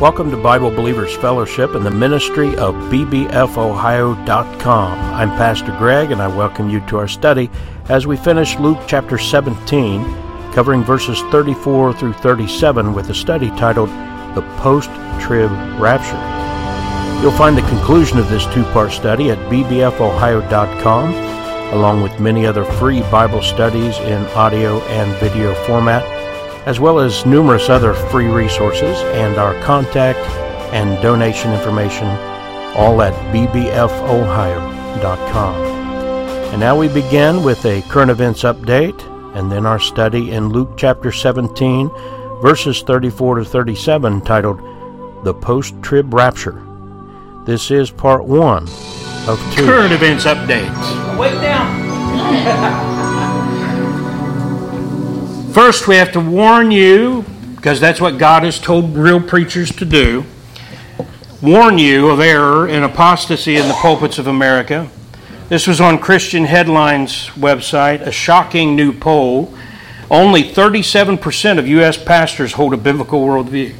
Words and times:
Welcome 0.00 0.30
to 0.30 0.36
Bible 0.36 0.70
Believers 0.70 1.16
Fellowship 1.16 1.74
and 1.74 1.84
the 1.84 1.90
ministry 1.90 2.54
of 2.54 2.76
bbfohio.com. 2.76 3.38
I'm 5.12 5.30
Pastor 5.30 5.74
Greg 5.76 6.12
and 6.12 6.22
I 6.22 6.28
welcome 6.28 6.70
you 6.70 6.78
to 6.86 6.98
our 6.98 7.08
study 7.08 7.50
as 7.88 8.06
we 8.06 8.16
finish 8.16 8.56
Luke 8.60 8.78
chapter 8.86 9.18
17, 9.18 10.04
covering 10.52 10.84
verses 10.84 11.20
34 11.32 11.94
through 11.94 12.12
37 12.12 12.94
with 12.94 13.10
a 13.10 13.14
study 13.14 13.48
titled 13.56 13.88
The 14.36 14.42
Post 14.58 14.90
Trib 15.20 15.50
Rapture. 15.80 16.14
You'll 17.20 17.32
find 17.32 17.58
the 17.58 17.62
conclusion 17.62 18.18
of 18.18 18.30
this 18.30 18.46
two 18.54 18.62
part 18.66 18.92
study 18.92 19.32
at 19.32 19.50
bbfohio.com, 19.50 21.14
along 21.74 22.02
with 22.04 22.20
many 22.20 22.46
other 22.46 22.64
free 22.64 23.00
Bible 23.10 23.42
studies 23.42 23.98
in 23.98 24.24
audio 24.26 24.78
and 24.82 25.12
video 25.16 25.54
format 25.66 26.17
as 26.66 26.80
well 26.80 26.98
as 26.98 27.24
numerous 27.26 27.68
other 27.68 27.94
free 27.94 28.28
resources 28.28 28.98
and 29.14 29.36
our 29.36 29.54
contact 29.62 30.18
and 30.72 31.00
donation 31.02 31.52
information, 31.52 32.06
all 32.76 33.00
at 33.02 33.12
bbfohio.com. 33.32 34.58
And 36.50 36.60
now 36.60 36.78
we 36.78 36.88
begin 36.88 37.42
with 37.42 37.64
a 37.64 37.82
current 37.82 38.10
events 38.10 38.42
update 38.42 39.00
and 39.36 39.52
then 39.52 39.66
our 39.66 39.78
study 39.78 40.32
in 40.32 40.48
Luke 40.48 40.70
chapter 40.76 41.12
17, 41.12 41.88
verses 42.42 42.82
34 42.82 43.36
to 43.36 43.44
37, 43.44 44.20
titled 44.22 44.58
The 45.24 45.34
Post 45.34 45.74
Trib 45.82 46.12
Rapture. 46.12 46.64
This 47.44 47.70
is 47.70 47.90
part 47.90 48.24
one 48.24 48.64
of 49.28 49.38
two. 49.54 49.64
Current 49.64 49.92
events 49.92 50.24
updates. 50.24 51.18
Wait 51.18 51.40
down. 51.40 53.04
First, 55.52 55.88
we 55.88 55.96
have 55.96 56.12
to 56.12 56.20
warn 56.20 56.70
you, 56.70 57.24
because 57.56 57.80
that's 57.80 58.00
what 58.00 58.18
God 58.18 58.42
has 58.42 58.60
told 58.60 58.94
real 58.94 59.20
preachers 59.20 59.70
to 59.76 59.84
do 59.84 60.24
warn 61.40 61.78
you 61.78 62.08
of 62.08 62.18
error 62.18 62.66
and 62.66 62.84
apostasy 62.84 63.56
in 63.56 63.68
the 63.68 63.74
pulpits 63.74 64.18
of 64.18 64.26
America. 64.26 64.88
This 65.48 65.66
was 65.66 65.80
on 65.80 65.98
Christian 65.98 66.44
Headlines 66.44 67.28
website, 67.28 68.00
a 68.00 68.10
shocking 68.10 68.74
new 68.74 68.92
poll. 68.92 69.54
Only 70.10 70.42
37% 70.42 71.58
of 71.58 71.66
U.S. 71.68 72.02
pastors 72.02 72.52
hold 72.52 72.74
a 72.74 72.76
biblical 72.76 73.20
worldview. 73.20 73.74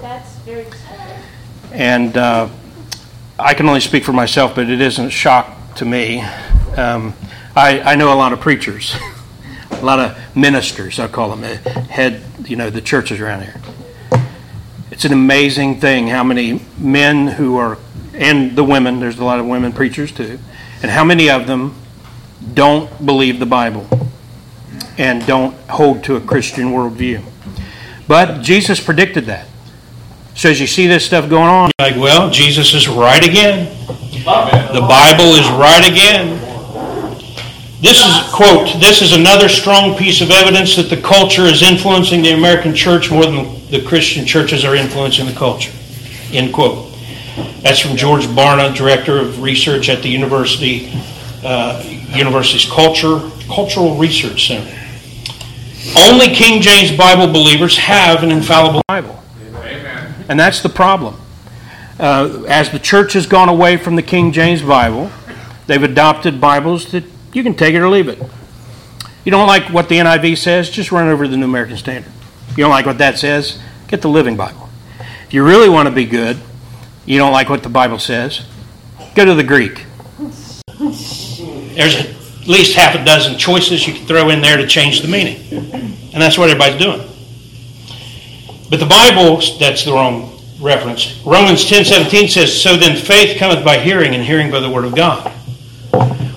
That's 0.00 0.36
very 0.38 0.64
sad. 0.70 1.22
And 1.72 2.16
uh, 2.16 2.48
I 3.38 3.54
can 3.54 3.68
only 3.68 3.80
speak 3.80 4.04
for 4.04 4.12
myself, 4.12 4.54
but 4.54 4.70
it 4.70 4.80
isn't 4.80 5.06
a 5.06 5.10
shock 5.10 5.74
to 5.76 5.84
me. 5.84 6.22
Um, 6.76 7.14
I, 7.54 7.80
I 7.80 7.94
know 7.94 8.12
a 8.12 8.16
lot 8.16 8.32
of 8.32 8.40
preachers. 8.40 8.96
a 9.82 9.84
lot 9.84 9.98
of 9.98 10.36
ministers, 10.36 10.98
I 10.98 11.08
call 11.08 11.34
them, 11.34 11.42
head, 11.42 12.22
you 12.44 12.56
know, 12.56 12.70
the 12.70 12.80
churches 12.80 13.20
around 13.20 13.42
here. 13.42 13.60
It's 14.90 15.04
an 15.04 15.12
amazing 15.12 15.80
thing 15.80 16.08
how 16.08 16.24
many 16.24 16.60
men 16.78 17.26
who 17.26 17.56
are, 17.56 17.78
and 18.14 18.56
the 18.56 18.64
women, 18.64 19.00
there's 19.00 19.18
a 19.18 19.24
lot 19.24 19.40
of 19.40 19.46
women 19.46 19.72
preachers 19.72 20.12
too, 20.12 20.38
and 20.82 20.90
how 20.90 21.04
many 21.04 21.28
of 21.28 21.46
them 21.46 21.74
don't 22.54 23.04
believe 23.04 23.38
the 23.38 23.46
Bible 23.46 23.88
and 24.98 25.26
don't 25.26 25.54
hold 25.68 26.04
to 26.04 26.16
a 26.16 26.20
Christian 26.20 26.66
worldview. 26.66 27.22
But 28.08 28.42
Jesus 28.42 28.80
predicted 28.80 29.26
that. 29.26 29.48
So 30.34 30.50
as 30.50 30.60
you 30.60 30.66
see 30.66 30.86
this 30.86 31.04
stuff 31.04 31.28
going 31.28 31.48
on, 31.48 31.70
like, 31.78 31.96
well, 31.96 32.30
Jesus 32.30 32.74
is 32.74 32.88
right 32.88 33.26
again. 33.26 33.74
The 34.24 34.84
Bible 34.86 35.34
is 35.34 35.48
right 35.50 35.86
again. 35.90 36.45
This 37.80 37.98
is, 38.02 38.32
quote, 38.32 38.80
this 38.80 39.02
is 39.02 39.12
another 39.12 39.50
strong 39.50 39.96
piece 39.98 40.22
of 40.22 40.30
evidence 40.30 40.76
that 40.76 40.88
the 40.88 40.96
culture 40.96 41.42
is 41.42 41.62
influencing 41.62 42.22
the 42.22 42.32
American 42.32 42.74
church 42.74 43.10
more 43.10 43.24
than 43.24 43.44
the 43.70 43.84
Christian 43.86 44.24
churches 44.24 44.64
are 44.64 44.74
influencing 44.74 45.26
the 45.26 45.34
culture, 45.34 45.72
end 46.32 46.54
quote. 46.54 46.90
That's 47.60 47.78
from 47.78 47.94
George 47.94 48.24
Barna, 48.24 48.74
Director 48.74 49.18
of 49.18 49.42
Research 49.42 49.90
at 49.90 50.02
the 50.02 50.08
University, 50.08 50.90
uh, 51.44 51.82
University's 52.14 52.64
Culture, 52.64 53.20
Cultural 53.46 53.96
Research 53.96 54.46
Center. 54.48 54.74
Only 55.98 56.28
King 56.34 56.62
James 56.62 56.96
Bible 56.96 57.30
believers 57.30 57.76
have 57.76 58.22
an 58.22 58.30
infallible 58.30 58.80
Bible. 58.88 59.22
And 60.28 60.40
that's 60.40 60.62
the 60.62 60.70
problem. 60.70 61.20
Uh, 62.00 62.44
as 62.48 62.70
the 62.70 62.78
church 62.78 63.12
has 63.12 63.26
gone 63.26 63.50
away 63.50 63.76
from 63.76 63.96
the 63.96 64.02
King 64.02 64.32
James 64.32 64.62
Bible, 64.62 65.10
they've 65.66 65.82
adopted 65.82 66.40
Bibles 66.40 66.90
that 66.92 67.04
you 67.36 67.42
can 67.42 67.54
take 67.54 67.74
it 67.74 67.80
or 67.80 67.90
leave 67.90 68.08
it. 68.08 68.18
You 69.22 69.30
don't 69.30 69.46
like 69.46 69.64
what 69.68 69.90
the 69.90 69.96
NIV 69.96 70.38
says, 70.38 70.70
just 70.70 70.90
run 70.90 71.08
over 71.08 71.24
to 71.24 71.30
the 71.30 71.36
New 71.36 71.44
American 71.44 71.76
Standard. 71.76 72.10
You 72.50 72.64
don't 72.64 72.70
like 72.70 72.86
what 72.86 72.96
that 72.96 73.18
says, 73.18 73.60
get 73.88 74.00
the 74.00 74.08
Living 74.08 74.38
Bible. 74.38 74.70
If 75.26 75.34
you 75.34 75.44
really 75.44 75.68
want 75.68 75.86
to 75.86 75.94
be 75.94 76.06
good, 76.06 76.38
you 77.04 77.18
don't 77.18 77.32
like 77.32 77.50
what 77.50 77.62
the 77.62 77.68
Bible 77.68 77.98
says, 77.98 78.46
go 79.14 79.26
to 79.26 79.34
the 79.34 79.44
Greek. 79.44 79.84
There's 81.76 81.96
at 81.96 82.48
least 82.48 82.74
half 82.74 82.94
a 82.94 83.04
dozen 83.04 83.36
choices 83.36 83.86
you 83.86 83.92
can 83.92 84.06
throw 84.06 84.30
in 84.30 84.40
there 84.40 84.56
to 84.56 84.66
change 84.66 85.02
the 85.02 85.08
meaning. 85.08 85.36
And 86.14 86.22
that's 86.22 86.38
what 86.38 86.48
everybody's 86.48 86.80
doing. 86.80 87.06
But 88.70 88.80
the 88.80 88.86
Bible, 88.86 89.42
that's 89.58 89.84
the 89.84 89.92
wrong 89.92 90.40
reference. 90.58 91.20
Romans 91.26 91.68
10 91.68 91.84
17 91.84 92.28
says, 92.28 92.62
So 92.62 92.78
then 92.78 92.96
faith 92.96 93.36
cometh 93.36 93.62
by 93.62 93.78
hearing, 93.78 94.14
and 94.14 94.24
hearing 94.24 94.50
by 94.50 94.60
the 94.60 94.70
word 94.70 94.86
of 94.86 94.96
God. 94.96 95.35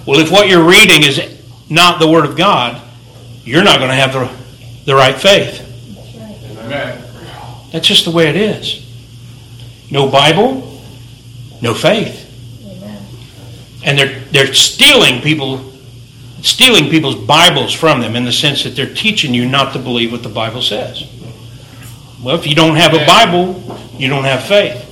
Well, 0.09 0.21
if 0.21 0.31
what 0.31 0.49
you're 0.49 0.67
reading 0.67 1.03
is 1.03 1.21
not 1.69 1.99
the 1.99 2.09
Word 2.09 2.25
of 2.25 2.35
God, 2.35 2.81
you're 3.43 3.63
not 3.63 3.77
going 3.77 3.91
to 3.91 3.95
have 3.95 4.11
the, 4.11 4.85
the 4.85 4.95
right 4.95 5.15
faith. 5.15 5.61
Amen. 6.61 7.03
That's 7.71 7.87
just 7.87 8.05
the 8.05 8.11
way 8.11 8.27
it 8.27 8.35
is. 8.35 8.83
No 9.91 10.09
Bible, 10.09 10.81
no 11.61 11.75
faith. 11.75 12.25
Amen. 12.65 13.03
And 13.85 13.99
they're, 13.99 14.19
they're 14.31 14.53
stealing 14.55 15.21
people 15.21 15.71
stealing 16.41 16.89
people's 16.89 17.27
Bibles 17.27 17.71
from 17.71 18.01
them 18.01 18.15
in 18.15 18.25
the 18.25 18.31
sense 18.31 18.63
that 18.63 18.71
they're 18.71 18.91
teaching 18.91 19.35
you 19.35 19.47
not 19.47 19.73
to 19.73 19.79
believe 19.79 20.11
what 20.11 20.23
the 20.23 20.29
Bible 20.29 20.63
says. 20.63 21.03
Well, 22.23 22.33
if 22.33 22.47
you 22.47 22.55
don't 22.55 22.77
have 22.77 22.95
a 22.95 23.05
Bible, 23.05 23.61
you 23.93 24.09
don't 24.09 24.23
have 24.23 24.41
faith. 24.43 24.87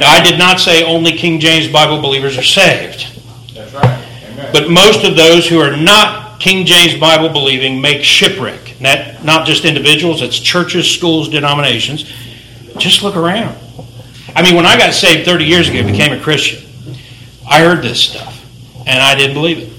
Now, 0.00 0.10
I 0.10 0.20
did 0.20 0.36
not 0.36 0.58
say 0.58 0.82
only 0.82 1.12
King 1.12 1.38
James 1.38 1.72
Bible 1.72 2.02
believers 2.02 2.36
are 2.36 2.42
saved. 2.42 3.06
That's 3.54 3.72
right. 3.72 4.07
But 4.52 4.70
most 4.70 5.04
of 5.04 5.16
those 5.16 5.48
who 5.48 5.58
are 5.60 5.76
not 5.76 6.40
King 6.40 6.64
James 6.64 6.98
Bible 6.98 7.28
believing 7.28 7.80
make 7.80 8.04
shipwreck. 8.04 8.76
That 8.80 9.24
not 9.24 9.46
just 9.46 9.64
individuals, 9.64 10.22
it's 10.22 10.38
churches, 10.38 10.88
schools, 10.88 11.28
denominations. 11.28 12.04
Just 12.78 13.02
look 13.02 13.16
around. 13.16 13.58
I 14.36 14.42
mean, 14.42 14.54
when 14.54 14.66
I 14.66 14.78
got 14.78 14.94
saved 14.94 15.24
30 15.24 15.44
years 15.44 15.68
ago, 15.68 15.82
became 15.82 16.12
a 16.12 16.22
Christian, 16.22 16.62
I 17.48 17.60
heard 17.60 17.82
this 17.82 18.00
stuff, 18.00 18.46
and 18.86 19.02
I 19.02 19.16
didn't 19.16 19.34
believe 19.34 19.58
it. 19.58 19.72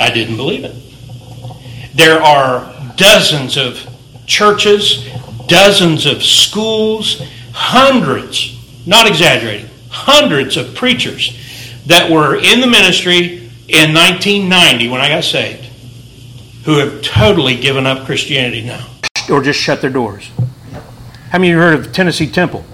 I 0.00 0.10
didn't 0.12 0.36
believe 0.36 0.64
it. 0.64 0.74
There 1.94 2.20
are 2.20 2.74
dozens 2.96 3.56
of 3.56 3.78
churches, 4.26 5.08
dozens 5.46 6.06
of 6.06 6.24
schools, 6.24 7.22
hundreds, 7.52 8.58
not 8.86 9.06
exaggerating, 9.06 9.68
hundreds 9.90 10.56
of 10.56 10.74
preachers 10.74 11.36
that 11.86 12.10
were 12.10 12.36
in 12.36 12.60
the 12.60 12.66
ministry 12.66 13.50
in 13.68 13.94
1990 13.94 14.88
when 14.88 15.00
I 15.00 15.08
got 15.08 15.24
saved 15.24 15.66
who 16.64 16.78
have 16.78 17.02
totally 17.02 17.56
given 17.56 17.86
up 17.86 18.06
Christianity 18.06 18.62
now 18.62 18.86
or 19.30 19.42
just 19.42 19.58
shut 19.58 19.80
their 19.80 19.90
doors. 19.90 20.30
How 21.30 21.38
many 21.38 21.52
of 21.52 21.56
you 21.56 21.58
heard 21.58 21.78
of 21.78 21.92
Tennessee 21.92 22.28
Temple 22.28 22.64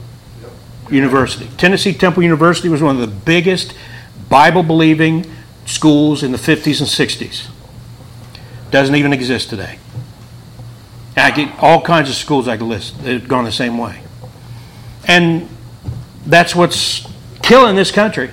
University? 0.90 1.48
Tennessee 1.56 1.92
Temple 1.92 2.22
University 2.22 2.68
was 2.68 2.82
one 2.82 3.00
of 3.00 3.00
the 3.00 3.14
biggest 3.14 3.74
Bible 4.28 4.62
believing 4.62 5.30
schools 5.66 6.22
in 6.22 6.32
the 6.32 6.38
50s 6.38 6.80
and 6.80 6.88
60s. 6.88 7.48
Doesn't 8.70 8.94
even 8.94 9.12
exist 9.12 9.50
today. 9.50 9.78
I 11.16 11.30
get 11.30 11.58
all 11.60 11.80
kinds 11.80 12.08
of 12.08 12.14
schools 12.14 12.48
I 12.48 12.56
could 12.56 12.66
list 12.66 13.02
that 13.02 13.12
have 13.12 13.28
gone 13.28 13.44
the 13.44 13.52
same 13.52 13.78
way. 13.78 14.00
And 15.06 15.48
that's 16.26 16.54
what's 16.54 17.06
killing 17.42 17.76
this 17.76 17.90
country. 17.90 18.30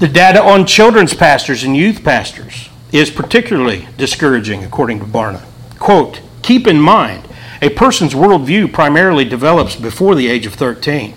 The 0.00 0.08
data 0.08 0.42
on 0.42 0.66
children's 0.66 1.14
pastors 1.14 1.62
and 1.62 1.76
youth 1.76 2.02
pastors 2.02 2.68
is 2.90 3.10
particularly 3.10 3.86
discouraging, 3.96 4.64
according 4.64 4.98
to 4.98 5.04
Barna. 5.04 5.44
Quote, 5.78 6.20
keep 6.42 6.66
in 6.66 6.80
mind, 6.80 7.28
a 7.62 7.68
person's 7.68 8.12
worldview 8.12 8.72
primarily 8.72 9.24
develops 9.24 9.76
before 9.76 10.16
the 10.16 10.28
age 10.28 10.46
of 10.46 10.54
13, 10.54 11.14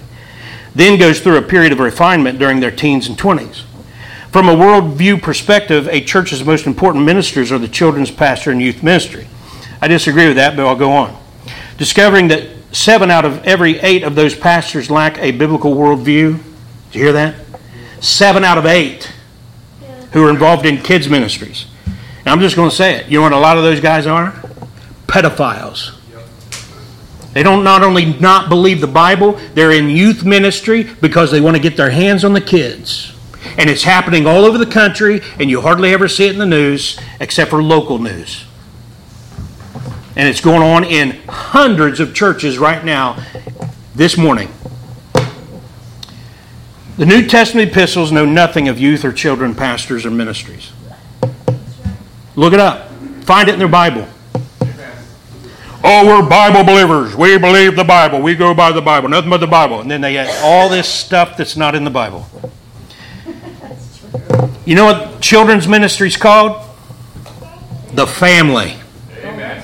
then 0.75 0.99
goes 0.99 1.19
through 1.19 1.37
a 1.37 1.41
period 1.41 1.71
of 1.71 1.79
refinement 1.79 2.37
during 2.37 2.59
their 2.59 2.71
teens 2.71 3.07
and 3.07 3.17
20s. 3.17 3.63
From 4.31 4.47
a 4.47 4.55
worldview 4.55 5.23
perspective, 5.23 5.87
a 5.87 5.99
church's 5.99 6.43
most 6.43 6.67
important 6.67 7.03
ministers 7.03 7.51
are 7.51 7.57
the 7.57 7.67
children's 7.67 8.11
pastor 8.11 8.51
and 8.51 8.61
youth 8.61 8.83
ministry. 8.83 9.27
I 9.81 9.87
disagree 9.87 10.27
with 10.27 10.35
that, 10.35 10.55
but 10.55 10.67
I'll 10.67 10.75
go 10.75 10.91
on. 10.91 11.19
Discovering 11.79 12.27
that 12.27 12.47
seven 12.71 13.09
out 13.09 13.25
of 13.25 13.43
every 13.43 13.79
eight 13.79 14.03
of 14.03 14.13
those 14.13 14.35
pastors 14.35 14.91
lack 14.91 15.17
a 15.17 15.31
biblical 15.31 15.73
worldview. 15.73 16.39
Did 16.91 16.95
you 16.95 17.01
hear 17.01 17.13
that? 17.13 17.46
Seven 17.99 18.43
out 18.43 18.57
of 18.57 18.65
eight 18.65 19.11
who 20.11 20.25
are 20.25 20.29
involved 20.29 20.65
in 20.65 20.77
kids' 20.77 21.09
ministries. 21.09 21.65
And 21.85 22.27
I'm 22.27 22.39
just 22.39 22.55
going 22.55 22.69
to 22.69 22.75
say 22.75 22.95
it. 22.95 23.07
You 23.07 23.19
know 23.19 23.23
what 23.23 23.33
a 23.33 23.39
lot 23.39 23.57
of 23.57 23.63
those 23.63 23.79
guys 23.79 24.07
are? 24.07 24.31
Pedophiles. 25.07 25.93
They 27.33 27.43
don't 27.43 27.63
not 27.63 27.83
only 27.83 28.05
not 28.05 28.49
believe 28.49 28.81
the 28.81 28.87
Bible, 28.87 29.33
they're 29.53 29.71
in 29.71 29.89
youth 29.89 30.25
ministry 30.25 30.83
because 31.01 31.29
they 31.29 31.39
want 31.39 31.55
to 31.55 31.61
get 31.61 31.77
their 31.77 31.91
hands 31.91 32.23
on 32.25 32.33
the 32.33 32.41
kids. 32.41 33.13
And 33.57 33.69
it's 33.69 33.83
happening 33.83 34.25
all 34.25 34.43
over 34.43 34.57
the 34.57 34.65
country, 34.65 35.21
and 35.39 35.49
you 35.49 35.61
hardly 35.61 35.93
ever 35.93 36.07
see 36.07 36.25
it 36.25 36.33
in 36.33 36.39
the 36.39 36.45
news 36.45 36.99
except 37.19 37.51
for 37.51 37.61
local 37.61 37.99
news. 37.99 38.45
And 40.15 40.27
it's 40.27 40.41
going 40.41 40.63
on 40.63 40.83
in 40.83 41.11
hundreds 41.27 41.99
of 41.99 42.15
churches 42.15 42.57
right 42.57 42.83
now 42.83 43.23
this 43.93 44.17
morning. 44.17 44.49
The 46.97 47.05
New 47.05 47.27
Testament 47.27 47.69
epistles 47.69 48.11
know 48.11 48.25
nothing 48.25 48.67
of 48.67 48.79
youth 48.79 49.05
or 49.05 49.13
children 49.13 49.53
pastors 49.53 50.03
or 50.03 50.09
ministries. 50.09 50.71
Look 52.35 52.53
it 52.53 52.59
up. 52.59 52.89
Find 53.21 53.47
it 53.47 53.53
in 53.53 53.59
their 53.59 53.67
Bible. 53.67 54.07
Oh, 55.83 56.07
we're 56.07 56.27
Bible 56.27 56.63
believers. 56.63 57.15
We 57.15 57.37
believe 57.37 57.75
the 57.75 57.83
Bible. 57.83 58.19
We 58.21 58.33
go 58.33 58.55
by 58.55 58.71
the 58.71 58.81
Bible. 58.81 59.09
Nothing 59.09 59.29
but 59.29 59.37
the 59.37 59.47
Bible. 59.47 59.79
And 59.79 59.91
then 59.91 60.01
they 60.01 60.17
add 60.17 60.43
all 60.43 60.69
this 60.69 60.89
stuff 60.89 61.37
that's 61.37 61.55
not 61.55 61.75
in 61.75 61.83
the 61.83 61.91
Bible. 61.91 62.27
You 64.65 64.75
know 64.75 64.85
what 64.85 65.21
children's 65.21 65.67
ministry 65.67 66.07
is 66.07 66.17
called? 66.17 66.67
The 67.93 68.07
family. 68.07 68.75
Amen. 69.23 69.63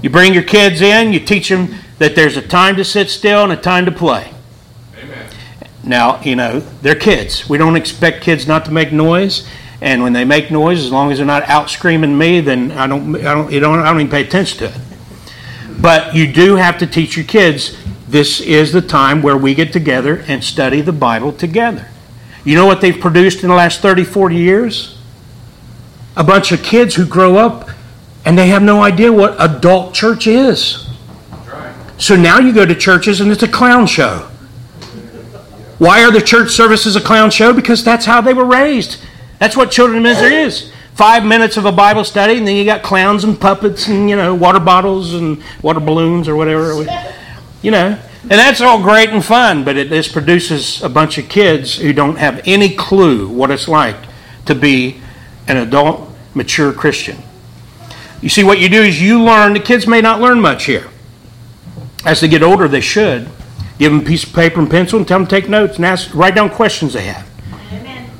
You 0.00 0.10
bring 0.10 0.32
your 0.32 0.44
kids 0.44 0.80
in, 0.80 1.12
you 1.12 1.18
teach 1.18 1.48
them 1.48 1.74
that 1.98 2.14
there's 2.14 2.36
a 2.36 2.42
time 2.42 2.76
to 2.76 2.84
sit 2.84 3.10
still 3.10 3.42
and 3.42 3.52
a 3.52 3.56
time 3.56 3.84
to 3.84 3.92
play. 3.92 4.32
Now, 5.88 6.20
you 6.20 6.36
know, 6.36 6.60
they're 6.82 6.94
kids. 6.94 7.48
We 7.48 7.56
don't 7.56 7.74
expect 7.74 8.22
kids 8.22 8.46
not 8.46 8.66
to 8.66 8.70
make 8.70 8.92
noise. 8.92 9.48
And 9.80 10.02
when 10.02 10.12
they 10.12 10.24
make 10.24 10.50
noise, 10.50 10.84
as 10.84 10.92
long 10.92 11.10
as 11.10 11.16
they're 11.18 11.26
not 11.26 11.44
out 11.44 11.70
screaming 11.70 12.18
me, 12.18 12.40
then 12.40 12.72
I 12.72 12.86
don't, 12.86 13.16
I 13.16 13.32
don't, 13.32 13.50
you 13.50 13.58
don't, 13.58 13.78
I 13.78 13.86
don't 13.86 14.00
even 14.00 14.10
pay 14.10 14.22
attention 14.22 14.58
to 14.58 14.64
it. 14.66 14.80
But 15.80 16.14
you 16.14 16.30
do 16.30 16.56
have 16.56 16.76
to 16.78 16.86
teach 16.86 17.16
your 17.16 17.24
kids 17.24 17.76
this 18.06 18.40
is 18.40 18.72
the 18.72 18.82
time 18.82 19.22
where 19.22 19.36
we 19.36 19.54
get 19.54 19.72
together 19.72 20.24
and 20.28 20.44
study 20.44 20.82
the 20.82 20.92
Bible 20.92 21.32
together. 21.32 21.88
You 22.44 22.54
know 22.54 22.66
what 22.66 22.80
they've 22.80 22.98
produced 22.98 23.42
in 23.42 23.48
the 23.48 23.54
last 23.54 23.80
30, 23.80 24.04
40 24.04 24.36
years? 24.36 24.98
A 26.16 26.24
bunch 26.24 26.52
of 26.52 26.62
kids 26.62 26.96
who 26.96 27.06
grow 27.06 27.36
up 27.36 27.70
and 28.26 28.36
they 28.36 28.48
have 28.48 28.62
no 28.62 28.82
idea 28.82 29.10
what 29.10 29.36
adult 29.38 29.94
church 29.94 30.26
is. 30.26 30.86
So 31.96 32.14
now 32.14 32.38
you 32.38 32.52
go 32.52 32.66
to 32.66 32.74
churches 32.74 33.20
and 33.20 33.30
it's 33.30 33.42
a 33.42 33.48
clown 33.48 33.86
show. 33.86 34.27
Why 35.78 36.04
are 36.04 36.10
the 36.10 36.20
church 36.20 36.50
services 36.50 36.96
a 36.96 37.00
clown 37.00 37.30
show? 37.30 37.52
Because 37.52 37.84
that's 37.84 38.04
how 38.04 38.20
they 38.20 38.34
were 38.34 38.44
raised. 38.44 39.00
That's 39.38 39.56
what 39.56 39.70
children's 39.70 40.02
ministry 40.02 40.34
is. 40.34 40.72
Five 40.94 41.24
minutes 41.24 41.56
of 41.56 41.64
a 41.64 41.70
Bible 41.70 42.02
study, 42.02 42.38
and 42.38 42.46
then 42.46 42.56
you 42.56 42.64
got 42.64 42.82
clowns 42.82 43.22
and 43.22 43.40
puppets 43.40 43.86
and, 43.86 44.10
you 44.10 44.16
know, 44.16 44.34
water 44.34 44.58
bottles 44.58 45.14
and 45.14 45.40
water 45.62 45.78
balloons 45.78 46.28
or 46.28 46.34
whatever. 46.34 46.84
You 47.62 47.70
know, 47.70 47.98
and 48.22 48.32
that's 48.32 48.60
all 48.60 48.82
great 48.82 49.10
and 49.10 49.24
fun, 49.24 49.64
but 49.64 49.76
it, 49.76 49.90
this 49.90 50.08
produces 50.08 50.82
a 50.82 50.88
bunch 50.88 51.18
of 51.18 51.28
kids 51.28 51.76
who 51.76 51.92
don't 51.92 52.16
have 52.16 52.40
any 52.44 52.74
clue 52.74 53.28
what 53.28 53.52
it's 53.52 53.68
like 53.68 53.96
to 54.46 54.56
be 54.56 55.00
an 55.46 55.56
adult, 55.56 56.10
mature 56.34 56.72
Christian. 56.72 57.18
You 58.20 58.28
see, 58.28 58.42
what 58.42 58.58
you 58.58 58.68
do 58.68 58.82
is 58.82 59.00
you 59.00 59.22
learn, 59.22 59.52
the 59.52 59.60
kids 59.60 59.86
may 59.86 60.00
not 60.00 60.20
learn 60.20 60.40
much 60.40 60.64
here. 60.64 60.88
As 62.04 62.20
they 62.20 62.28
get 62.28 62.42
older, 62.42 62.66
they 62.66 62.80
should. 62.80 63.28
Give 63.78 63.92
them 63.92 64.00
a 64.00 64.04
piece 64.04 64.24
of 64.24 64.32
paper 64.32 64.60
and 64.60 64.70
pencil 64.70 64.98
and 64.98 65.06
tell 65.06 65.18
them 65.18 65.26
to 65.26 65.30
take 65.30 65.48
notes 65.48 65.76
and 65.76 65.84
ask, 65.84 66.12
write 66.14 66.34
down 66.34 66.50
questions 66.50 66.94
they 66.94 67.04
have. 67.04 67.28
Amen. 67.72 68.10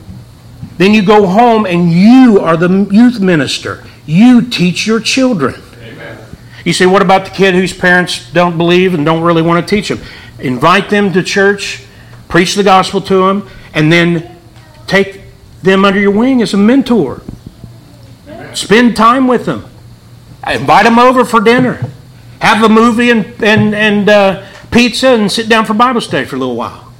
Then 0.76 0.94
you 0.94 1.04
go 1.04 1.26
home 1.26 1.66
and 1.66 1.90
you 1.90 2.38
are 2.40 2.56
the 2.56 2.88
youth 2.90 3.20
minister. 3.20 3.84
You 4.06 4.42
teach 4.42 4.86
your 4.86 5.00
children. 5.00 5.60
Amen. 5.82 6.18
You 6.64 6.72
say, 6.72 6.86
what 6.86 7.02
about 7.02 7.24
the 7.24 7.32
kid 7.32 7.54
whose 7.54 7.72
parents 7.72 8.32
don't 8.32 8.56
believe 8.56 8.94
and 8.94 9.04
don't 9.04 9.22
really 9.22 9.42
want 9.42 9.66
to 9.66 9.76
teach 9.76 9.88
them? 9.88 10.00
Invite 10.38 10.90
them 10.90 11.12
to 11.12 11.22
church, 11.22 11.84
preach 12.28 12.54
the 12.54 12.62
gospel 12.62 13.00
to 13.00 13.26
them, 13.26 13.48
and 13.74 13.92
then 13.92 14.36
take 14.86 15.22
them 15.62 15.84
under 15.84 15.98
your 15.98 16.12
wing 16.12 16.40
as 16.40 16.54
a 16.54 16.56
mentor. 16.56 17.20
Spend 18.54 18.96
time 18.96 19.26
with 19.26 19.44
them. 19.44 19.64
Invite 20.48 20.84
them 20.84 20.98
over 20.98 21.24
for 21.24 21.40
dinner. 21.40 21.84
Have 22.40 22.62
a 22.62 22.68
movie 22.68 23.10
and, 23.10 23.26
and, 23.42 23.74
and 23.74 24.08
uh, 24.08 24.46
pizza 24.70 25.08
and 25.08 25.30
sit 25.30 25.48
down 25.48 25.64
for 25.64 25.74
Bible 25.74 26.00
study 26.00 26.26
for 26.26 26.36
a 26.36 26.38
little 26.38 26.56
while. 26.56 26.92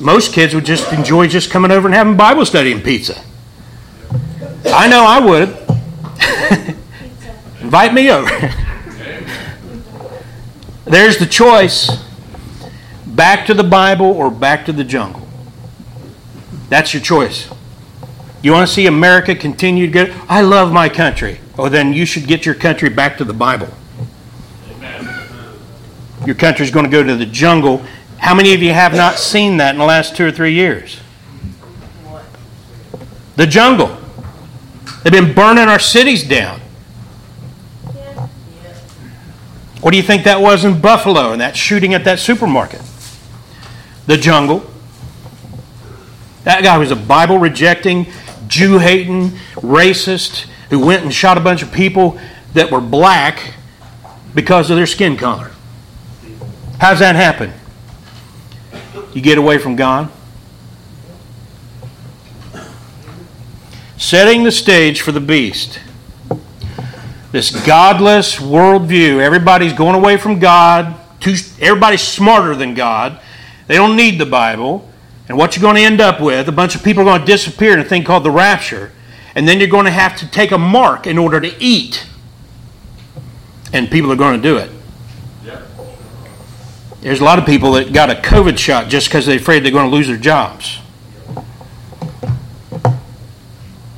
Most 0.00 0.32
kids 0.32 0.54
would 0.54 0.64
just 0.66 0.92
enjoy 0.92 1.28
just 1.28 1.50
coming 1.50 1.70
over 1.70 1.88
and 1.88 1.94
having 1.94 2.16
Bible 2.16 2.44
study 2.44 2.72
and 2.72 2.84
pizza. 2.84 3.22
I 4.66 4.88
know 4.88 5.04
I 5.04 5.18
would. 5.20 5.48
Invite 7.62 7.94
me 7.94 8.10
over. 8.10 8.28
There's 10.84 11.16
the 11.18 11.26
choice 11.26 11.90
back 13.06 13.46
to 13.46 13.54
the 13.54 13.64
Bible 13.64 14.06
or 14.06 14.30
back 14.30 14.66
to 14.66 14.72
the 14.72 14.84
jungle. 14.84 15.26
That's 16.68 16.92
your 16.92 17.02
choice. 17.02 17.48
You 18.42 18.52
want 18.52 18.66
to 18.66 18.74
see 18.74 18.86
America 18.86 19.34
continue 19.34 19.86
to 19.86 19.92
go? 19.92 20.14
I 20.28 20.40
love 20.40 20.72
my 20.72 20.88
country. 20.88 21.38
Oh, 21.56 21.68
then 21.68 21.92
you 21.92 22.04
should 22.04 22.26
get 22.26 22.44
your 22.44 22.54
country 22.54 22.88
back 22.88 23.18
to 23.18 23.24
the 23.24 23.32
Bible. 23.32 23.68
Your 26.26 26.34
country's 26.34 26.70
going 26.70 26.84
to 26.84 26.90
go 26.90 27.02
to 27.02 27.16
the 27.16 27.26
jungle. 27.26 27.84
How 28.18 28.34
many 28.34 28.54
of 28.54 28.62
you 28.62 28.72
have 28.72 28.94
not 28.94 29.18
seen 29.18 29.56
that 29.56 29.74
in 29.74 29.78
the 29.78 29.84
last 29.84 30.16
two 30.16 30.26
or 30.26 30.30
three 30.30 30.52
years? 30.52 31.00
The 33.36 33.46
jungle. 33.46 33.98
They've 35.02 35.12
been 35.12 35.34
burning 35.34 35.68
our 35.68 35.78
cities 35.78 36.22
down. 36.26 36.60
What 39.80 39.90
do 39.90 39.96
you 39.96 40.02
think 40.02 40.24
that 40.24 40.40
was 40.40 40.64
in 40.64 40.80
Buffalo 40.80 41.32
and 41.32 41.40
that 41.40 41.56
shooting 41.56 41.92
at 41.92 42.04
that 42.04 42.20
supermarket? 42.20 42.80
The 44.06 44.16
jungle. 44.16 44.64
That 46.44 46.62
guy 46.62 46.78
was 46.78 46.92
a 46.92 46.96
Bible 46.96 47.38
rejecting, 47.38 48.06
Jew 48.46 48.78
hating, 48.78 49.30
racist 49.54 50.46
who 50.70 50.84
went 50.84 51.02
and 51.02 51.12
shot 51.12 51.36
a 51.36 51.40
bunch 51.40 51.62
of 51.62 51.72
people 51.72 52.18
that 52.54 52.70
were 52.70 52.80
black 52.80 53.54
because 54.34 54.70
of 54.70 54.76
their 54.76 54.86
skin 54.86 55.16
color. 55.16 55.51
How's 56.82 56.98
that 56.98 57.14
happen? 57.14 57.52
You 59.12 59.22
get 59.22 59.38
away 59.38 59.58
from 59.58 59.76
God. 59.76 60.10
Setting 63.96 64.42
the 64.42 64.50
stage 64.50 65.00
for 65.00 65.12
the 65.12 65.20
beast 65.20 65.78
this 67.30 67.50
godless 67.64 68.40
worldview. 68.40 69.20
Everybody's 69.20 69.72
going 69.72 69.94
away 69.94 70.16
from 70.16 70.40
God. 70.40 70.96
Everybody's 71.60 72.02
smarter 72.02 72.56
than 72.56 72.74
God. 72.74 73.20
They 73.68 73.76
don't 73.76 73.94
need 73.94 74.18
the 74.18 74.26
Bible. 74.26 74.90
And 75.28 75.38
what 75.38 75.54
you're 75.54 75.62
going 75.62 75.76
to 75.76 75.82
end 75.82 76.00
up 76.00 76.20
with, 76.20 76.48
a 76.48 76.52
bunch 76.52 76.74
of 76.74 76.82
people 76.82 77.02
are 77.02 77.06
going 77.06 77.20
to 77.20 77.26
disappear 77.26 77.74
in 77.74 77.78
a 77.78 77.84
thing 77.84 78.02
called 78.02 78.24
the 78.24 78.32
rapture. 78.32 78.90
And 79.36 79.46
then 79.46 79.60
you're 79.60 79.68
going 79.68 79.84
to 79.84 79.92
have 79.92 80.16
to 80.16 80.28
take 80.28 80.50
a 80.50 80.58
mark 80.58 81.06
in 81.06 81.16
order 81.16 81.40
to 81.40 81.62
eat. 81.62 82.08
And 83.72 83.88
people 83.88 84.10
are 84.10 84.16
going 84.16 84.42
to 84.42 84.42
do 84.42 84.56
it. 84.56 84.81
There's 87.02 87.20
a 87.20 87.24
lot 87.24 87.40
of 87.40 87.44
people 87.44 87.72
that 87.72 87.92
got 87.92 88.10
a 88.10 88.14
COVID 88.14 88.56
shot 88.56 88.88
just 88.88 89.08
because 89.08 89.26
they're 89.26 89.36
afraid 89.36 89.64
they're 89.64 89.72
going 89.72 89.90
to 89.90 89.94
lose 89.94 90.06
their 90.06 90.16
jobs. 90.16 90.78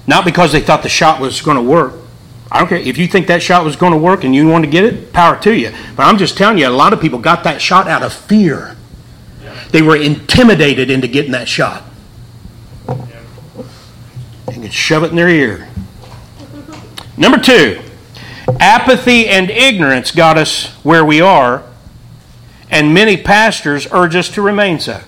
Not 0.06 0.25
because 0.25 0.52
they 0.52 0.61
thought 0.61 0.82
the 0.82 0.88
shot 0.88 1.20
was 1.20 1.42
going 1.42 1.58
to 1.58 1.62
work. 1.62 1.94
I 2.50 2.58
don't 2.58 2.68
care. 2.68 2.78
If 2.78 2.96
you 2.96 3.06
think 3.06 3.26
that 3.26 3.42
shot 3.42 3.62
was 3.64 3.76
going 3.76 3.92
to 3.92 3.99
work 3.99 4.25
and 4.25 4.34
you 4.34 4.49
want 4.49 4.64
to 4.64 4.70
get 4.70 4.84
it, 4.84 5.12
power 5.12 5.38
to 5.42 5.52
you. 5.52 5.73
But 5.96 6.04
I'm 6.04 6.16
just 6.16 6.38
telling 6.38 6.56
you, 6.56 6.66
a 6.66 6.70
lot 6.70 6.92
of 6.94 7.00
people 7.00 7.18
got 7.18 7.44
that 7.44 7.61
shot 7.61 7.88
out 7.88 8.02
of 8.02 8.12
fear. 8.12 8.76
They 9.70 9.82
were 9.82 9.96
intimidated 9.96 10.88
into 10.88 11.08
getting 11.08 11.32
that 11.32 11.49
shot. 11.49 11.82
And 12.87 14.62
could 14.62 14.73
shove 14.73 15.02
it 15.02 15.11
in 15.11 15.16
their 15.16 15.28
ear. 15.28 15.68
Number 17.18 17.38
two, 17.38 17.82
apathy 18.61 19.26
and 19.28 19.50
ignorance 19.50 20.11
got 20.11 20.38
us 20.38 20.68
where 20.84 21.04
we 21.04 21.20
are, 21.20 21.64
and 22.75 22.93
many 22.93 23.16
pastors 23.16 23.87
urge 23.93 24.16
us 24.16 24.28
to 24.31 24.43
remain 24.43 24.81
so. 24.81 25.00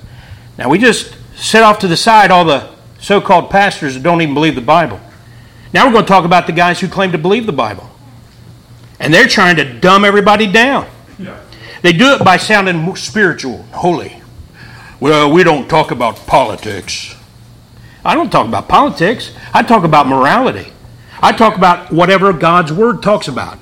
Now, 0.56 0.70
we 0.70 0.78
just 0.78 1.16
set 1.34 1.64
off 1.64 1.80
to 1.80 1.88
the 1.88 1.96
side 1.96 2.30
all 2.30 2.44
the 2.44 2.70
so 3.00 3.20
called 3.20 3.50
pastors 3.50 3.94
that 3.94 4.04
don't 4.04 4.22
even 4.22 4.34
believe 4.34 4.54
the 4.54 4.60
Bible. 4.60 5.00
Now 5.74 5.84
we're 5.84 5.92
going 5.92 6.04
to 6.04 6.08
talk 6.08 6.24
about 6.24 6.46
the 6.46 6.52
guys 6.52 6.78
who 6.78 6.86
claim 6.86 7.10
to 7.10 7.18
believe 7.18 7.44
the 7.44 7.52
Bible. 7.52 7.90
And 9.00 9.12
they're 9.12 9.26
trying 9.26 9.56
to 9.56 9.78
dumb 9.80 10.04
everybody 10.04 10.50
down. 10.50 10.86
Yeah. 11.18 11.40
They 11.82 11.92
do 11.92 12.14
it 12.14 12.24
by 12.24 12.36
sounding 12.36 12.94
spiritual, 12.94 13.62
holy. 13.72 14.22
Well, 15.00 15.30
we 15.30 15.42
don't 15.42 15.68
talk 15.68 15.90
about 15.90 16.24
politics. 16.24 17.16
I 18.04 18.14
don't 18.14 18.30
talk 18.30 18.46
about 18.46 18.68
politics. 18.68 19.32
I 19.52 19.64
talk 19.64 19.82
about 19.82 20.06
morality. 20.06 20.72
I 21.20 21.32
talk 21.32 21.56
about 21.56 21.92
whatever 21.92 22.32
God's 22.32 22.72
Word 22.72 23.02
talks 23.02 23.26
about. 23.26 23.58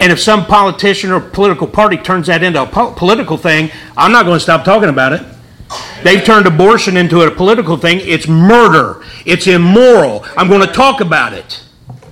And 0.00 0.12
if 0.12 0.20
some 0.20 0.46
politician 0.46 1.10
or 1.10 1.20
political 1.20 1.66
party 1.66 1.96
turns 1.96 2.26
that 2.26 2.42
into 2.42 2.62
a 2.62 2.66
po- 2.66 2.92
political 2.92 3.36
thing, 3.36 3.70
I'm 3.96 4.12
not 4.12 4.24
going 4.24 4.36
to 4.36 4.42
stop 4.42 4.64
talking 4.64 4.88
about 4.88 5.12
it. 5.12 5.22
They've 6.02 6.22
turned 6.22 6.46
abortion 6.46 6.96
into 6.96 7.22
a 7.22 7.30
political 7.30 7.76
thing. 7.76 8.00
It's 8.02 8.28
murder. 8.28 9.02
It's 9.24 9.46
immoral. 9.46 10.24
I'm 10.36 10.48
going 10.48 10.66
to 10.66 10.72
talk 10.72 11.00
about 11.00 11.32
it. 11.32 11.62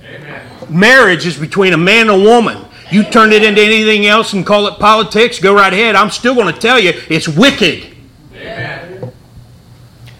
Amen. 0.03 0.47
Marriage 0.69 1.25
is 1.25 1.37
between 1.37 1.73
a 1.73 1.77
man 1.77 2.09
and 2.09 2.21
a 2.21 2.23
woman. 2.23 2.65
You 2.91 3.03
turn 3.03 3.31
it 3.31 3.43
into 3.43 3.61
anything 3.61 4.05
else 4.05 4.33
and 4.33 4.45
call 4.45 4.67
it 4.67 4.79
politics, 4.79 5.39
go 5.39 5.53
right 5.55 5.73
ahead. 5.73 5.95
I'm 5.95 6.11
still 6.11 6.35
going 6.35 6.53
to 6.53 6.59
tell 6.59 6.79
you 6.79 6.93
it's 7.09 7.27
wicked. 7.27 7.95
Amen. 8.33 9.11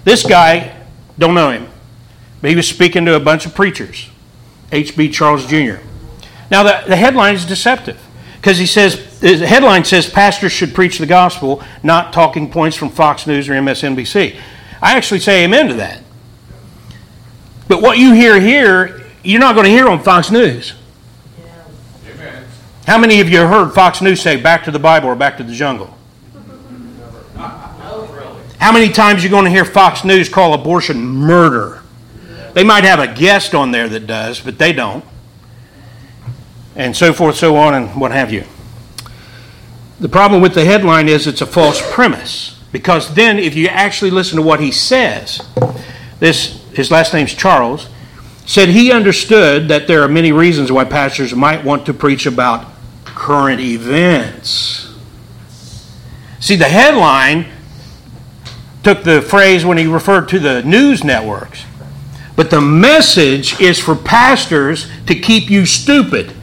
This 0.03 0.25
guy, 0.25 0.75
don't 1.17 1.35
know 1.35 1.51
him, 1.51 1.67
but 2.41 2.49
he 2.49 2.55
was 2.55 2.67
speaking 2.67 3.05
to 3.05 3.15
a 3.15 3.19
bunch 3.19 3.45
of 3.45 3.53
preachers. 3.53 4.09
H.B. 4.71 5.09
Charles 5.09 5.45
Jr. 5.45 5.77
Now, 6.51 6.63
the, 6.63 6.83
the 6.87 6.95
headline 6.95 7.35
is 7.35 7.45
deceptive 7.45 7.99
because 8.37 8.57
he 8.57 8.65
says, 8.65 9.19
the 9.19 9.47
headline 9.47 9.83
says 9.83 10.09
pastors 10.09 10.51
should 10.51 10.73
preach 10.73 10.99
the 10.99 11.05
gospel, 11.05 11.63
not 11.81 12.13
talking 12.13 12.51
points 12.51 12.77
from 12.77 12.89
Fox 12.89 13.25
News 13.25 13.49
or 13.49 13.53
MSNBC. 13.53 14.39
I 14.81 14.95
actually 14.95 15.19
say 15.19 15.43
amen 15.43 15.67
to 15.69 15.73
that. 15.75 16.03
But 17.67 17.81
what 17.81 17.97
you 17.97 18.13
hear 18.13 18.39
here, 18.39 19.01
you're 19.23 19.39
not 19.39 19.55
going 19.55 19.65
to 19.65 19.71
hear 19.71 19.87
on 19.87 20.03
Fox 20.03 20.29
News. 20.29 20.73
How 22.85 22.99
many 22.99 23.19
of 23.19 23.29
you 23.29 23.39
heard 23.39 23.73
Fox 23.73 23.99
News 24.01 24.21
say 24.21 24.39
back 24.39 24.63
to 24.65 24.71
the 24.71 24.77
Bible 24.77 25.09
or 25.09 25.15
back 25.15 25.37
to 25.37 25.43
the 25.43 25.53
jungle? 25.53 25.97
How 28.59 28.71
many 28.71 28.89
times 28.89 29.21
are 29.21 29.23
you 29.23 29.29
going 29.29 29.45
to 29.45 29.51
hear 29.51 29.65
Fox 29.65 30.03
News 30.03 30.29
call 30.29 30.53
abortion 30.53 31.03
murder? 31.03 31.81
They 32.53 32.63
might 32.63 32.83
have 32.83 32.99
a 32.99 33.07
guest 33.07 33.55
on 33.55 33.71
there 33.71 33.89
that 33.89 34.07
does, 34.07 34.39
but 34.39 34.59
they 34.59 34.71
don't. 34.71 35.03
And 36.75 36.95
so 36.95 37.13
forth, 37.13 37.35
so 37.35 37.55
on, 37.55 37.73
and 37.73 37.99
what 37.99 38.11
have 38.11 38.31
you. 38.31 38.43
The 39.99 40.09
problem 40.09 40.41
with 40.41 40.53
the 40.53 40.65
headline 40.65 41.07
is 41.07 41.25
it's 41.25 41.41
a 41.41 41.45
false 41.45 41.81
premise. 41.93 42.59
Because 42.71 43.13
then, 43.13 43.39
if 43.39 43.55
you 43.55 43.67
actually 43.67 44.11
listen 44.11 44.35
to 44.35 44.41
what 44.41 44.59
he 44.59 44.71
says, 44.71 45.41
this 46.19 46.61
his 46.73 46.91
last 46.91 47.13
name's 47.13 47.33
Charles, 47.33 47.87
said 48.45 48.69
he 48.69 48.91
understood 48.91 49.69
that 49.69 49.87
there 49.87 50.03
are 50.03 50.09
many 50.09 50.31
reasons 50.31 50.71
why 50.71 50.83
pastors 50.83 51.33
might 51.33 51.63
want 51.63 51.85
to 51.85 51.93
preach 51.93 52.25
about 52.25 52.67
current 53.05 53.61
events. 53.61 54.93
See, 56.39 56.55
the 56.55 56.65
headline 56.65 57.47
took 58.83 59.03
the 59.03 59.21
phrase 59.21 59.65
when 59.65 59.77
he 59.77 59.87
referred 59.87 60.27
to 60.29 60.39
the 60.39 60.61
news 60.63 61.03
networks. 61.03 61.65
But 62.35 62.49
the 62.49 62.61
message 62.61 63.59
is 63.59 63.79
for 63.79 63.95
pastors 63.95 64.87
to 65.07 65.15
keep 65.15 65.49
you 65.49 65.65
stupid. 65.65 66.34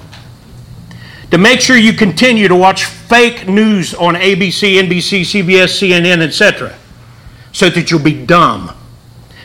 To 1.32 1.38
make 1.38 1.62
sure 1.62 1.78
you 1.78 1.94
continue 1.94 2.46
to 2.46 2.54
watch 2.54 2.84
fake 2.84 3.48
news 3.48 3.94
on 3.94 4.16
ABC, 4.16 4.78
NBC, 4.78 5.22
CBS, 5.22 5.80
CNN, 5.80 6.20
etc. 6.20 6.76
So 7.52 7.70
that 7.70 7.90
you'll 7.90 8.02
be 8.02 8.26
dumb. 8.26 8.70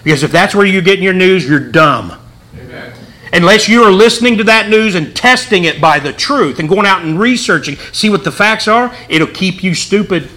Because 0.03 0.21
if 0.21 0.29
that's 0.29 0.53
where 0.53 0.65
you're 0.65 0.81
getting 0.81 1.05
your 1.05 1.13
news, 1.13 1.47
you're 1.47 1.61
dumb. 1.71 2.19
Amen. 2.59 2.93
Unless 3.31 3.69
you 3.69 3.83
are 3.83 3.91
listening 3.91 4.37
to 4.37 4.43
that 4.43 4.67
news 4.67 4.95
and 4.95 5.15
testing 5.15 5.63
it 5.63 5.79
by 5.79 5.97
the 5.97 6.11
truth 6.11 6.59
and 6.59 6.67
going 6.67 6.85
out 6.85 7.03
and 7.03 7.17
researching, 7.17 7.77
see 7.93 8.09
what 8.09 8.25
the 8.25 8.33
facts 8.33 8.67
are, 8.67 8.93
it'll 9.07 9.25
keep 9.25 9.63
you 9.63 9.73
stupid. 9.73 10.29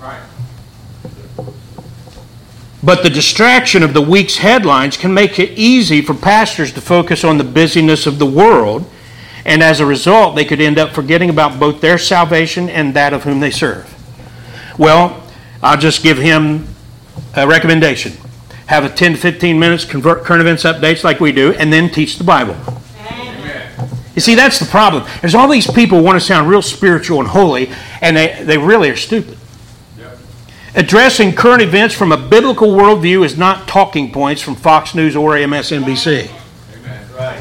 Right. 0.00 0.22
But 2.82 3.02
the 3.02 3.10
distraction 3.10 3.82
of 3.82 3.92
the 3.92 4.00
week's 4.00 4.38
headlines 4.38 4.96
can 4.96 5.12
make 5.12 5.38
it 5.38 5.50
easy 5.50 6.00
for 6.00 6.14
pastors 6.14 6.72
to 6.72 6.80
focus 6.80 7.24
on 7.24 7.36
the 7.36 7.44
busyness 7.44 8.06
of 8.06 8.18
the 8.18 8.24
world, 8.24 8.90
and 9.46 9.62
as 9.62 9.78
a 9.78 9.86
result, 9.86 10.34
they 10.34 10.44
could 10.44 10.60
end 10.60 10.76
up 10.76 10.90
forgetting 10.90 11.30
about 11.30 11.60
both 11.60 11.80
their 11.80 11.98
salvation 11.98 12.68
and 12.68 12.94
that 12.94 13.14
of 13.14 13.22
whom 13.22 13.38
they 13.38 13.52
serve. 13.52 13.88
Well, 14.76 15.22
I'll 15.62 15.78
just 15.78 16.02
give 16.02 16.18
him 16.18 16.66
a 17.34 17.46
recommendation. 17.46 18.14
Have 18.66 18.84
a 18.84 18.88
10 18.88 19.12
to 19.12 19.18
15 19.18 19.56
minutes 19.56 19.84
convert 19.84 20.24
current 20.24 20.40
events 20.40 20.64
updates 20.64 21.04
like 21.04 21.20
we 21.20 21.30
do, 21.30 21.52
and 21.52 21.72
then 21.72 21.88
teach 21.88 22.18
the 22.18 22.24
Bible. 22.24 22.56
Amen. 23.08 23.88
You 24.16 24.20
see, 24.20 24.34
that's 24.34 24.58
the 24.58 24.66
problem. 24.66 25.04
There's 25.20 25.36
all 25.36 25.46
these 25.46 25.70
people 25.70 25.98
who 25.98 26.04
want 26.04 26.18
to 26.18 26.26
sound 26.26 26.50
real 26.50 26.60
spiritual 26.60 27.20
and 27.20 27.28
holy, 27.28 27.70
and 28.00 28.16
they, 28.16 28.42
they 28.42 28.58
really 28.58 28.90
are 28.90 28.96
stupid. 28.96 29.38
Yep. 29.96 30.18
Addressing 30.74 31.36
current 31.36 31.62
events 31.62 31.94
from 31.94 32.10
a 32.10 32.16
biblical 32.16 32.70
worldview 32.70 33.24
is 33.24 33.38
not 33.38 33.68
talking 33.68 34.10
points 34.10 34.42
from 34.42 34.56
Fox 34.56 34.92
News 34.92 35.14
or 35.14 35.34
MSNBC. 35.34 36.28
Amen. 36.74 37.08
Right. 37.14 37.40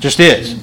Just 0.00 0.18
is. 0.18 0.60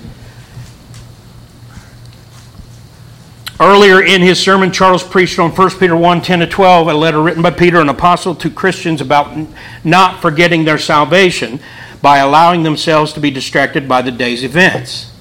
Earlier 3.61 4.01
in 4.01 4.21
his 4.21 4.39
sermon, 4.39 4.71
Charles 4.71 5.03
preached 5.03 5.37
on 5.37 5.51
1 5.51 5.69
Peter 5.79 5.95
1 5.95 6.21
10 6.21 6.39
to 6.39 6.47
12, 6.47 6.87
a 6.87 6.93
letter 6.93 7.21
written 7.21 7.43
by 7.43 7.51
Peter, 7.51 7.81
an 7.81 7.89
apostle 7.89 8.33
to 8.35 8.49
Christians 8.49 9.01
about 9.01 9.37
not 9.83 10.21
forgetting 10.21 10.63
their 10.63 10.77
salvation 10.77 11.59
by 12.01 12.19
allowing 12.19 12.63
themselves 12.63 13.11
to 13.13 13.19
be 13.19 13.29
distracted 13.29 13.87
by 13.87 14.01
the 14.01 14.11
day's 14.11 14.43
events. 14.43 15.11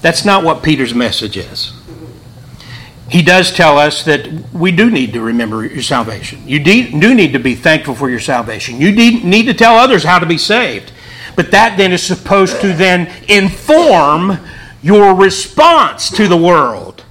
That's 0.00 0.24
not 0.24 0.44
what 0.44 0.62
Peter's 0.62 0.94
message 0.94 1.36
is. 1.36 1.72
He 3.08 3.20
does 3.20 3.52
tell 3.52 3.78
us 3.78 4.04
that 4.04 4.28
we 4.52 4.70
do 4.72 4.88
need 4.88 5.12
to 5.14 5.20
remember 5.20 5.66
your 5.66 5.82
salvation. 5.82 6.46
You 6.46 6.62
do 6.62 7.14
need 7.14 7.32
to 7.32 7.38
be 7.38 7.54
thankful 7.54 7.94
for 7.94 8.08
your 8.08 8.20
salvation. 8.20 8.80
You 8.80 8.92
need 8.92 9.44
to 9.46 9.54
tell 9.54 9.76
others 9.76 10.04
how 10.04 10.18
to 10.18 10.26
be 10.26 10.38
saved. 10.38 10.92
But 11.34 11.50
that 11.50 11.76
then 11.76 11.92
is 11.92 12.02
supposed 12.02 12.60
to 12.60 12.72
then 12.72 13.12
inform 13.28 14.38
your 14.82 15.14
response 15.14 16.10
to 16.10 16.28
the 16.28 16.36
world, 16.36 17.04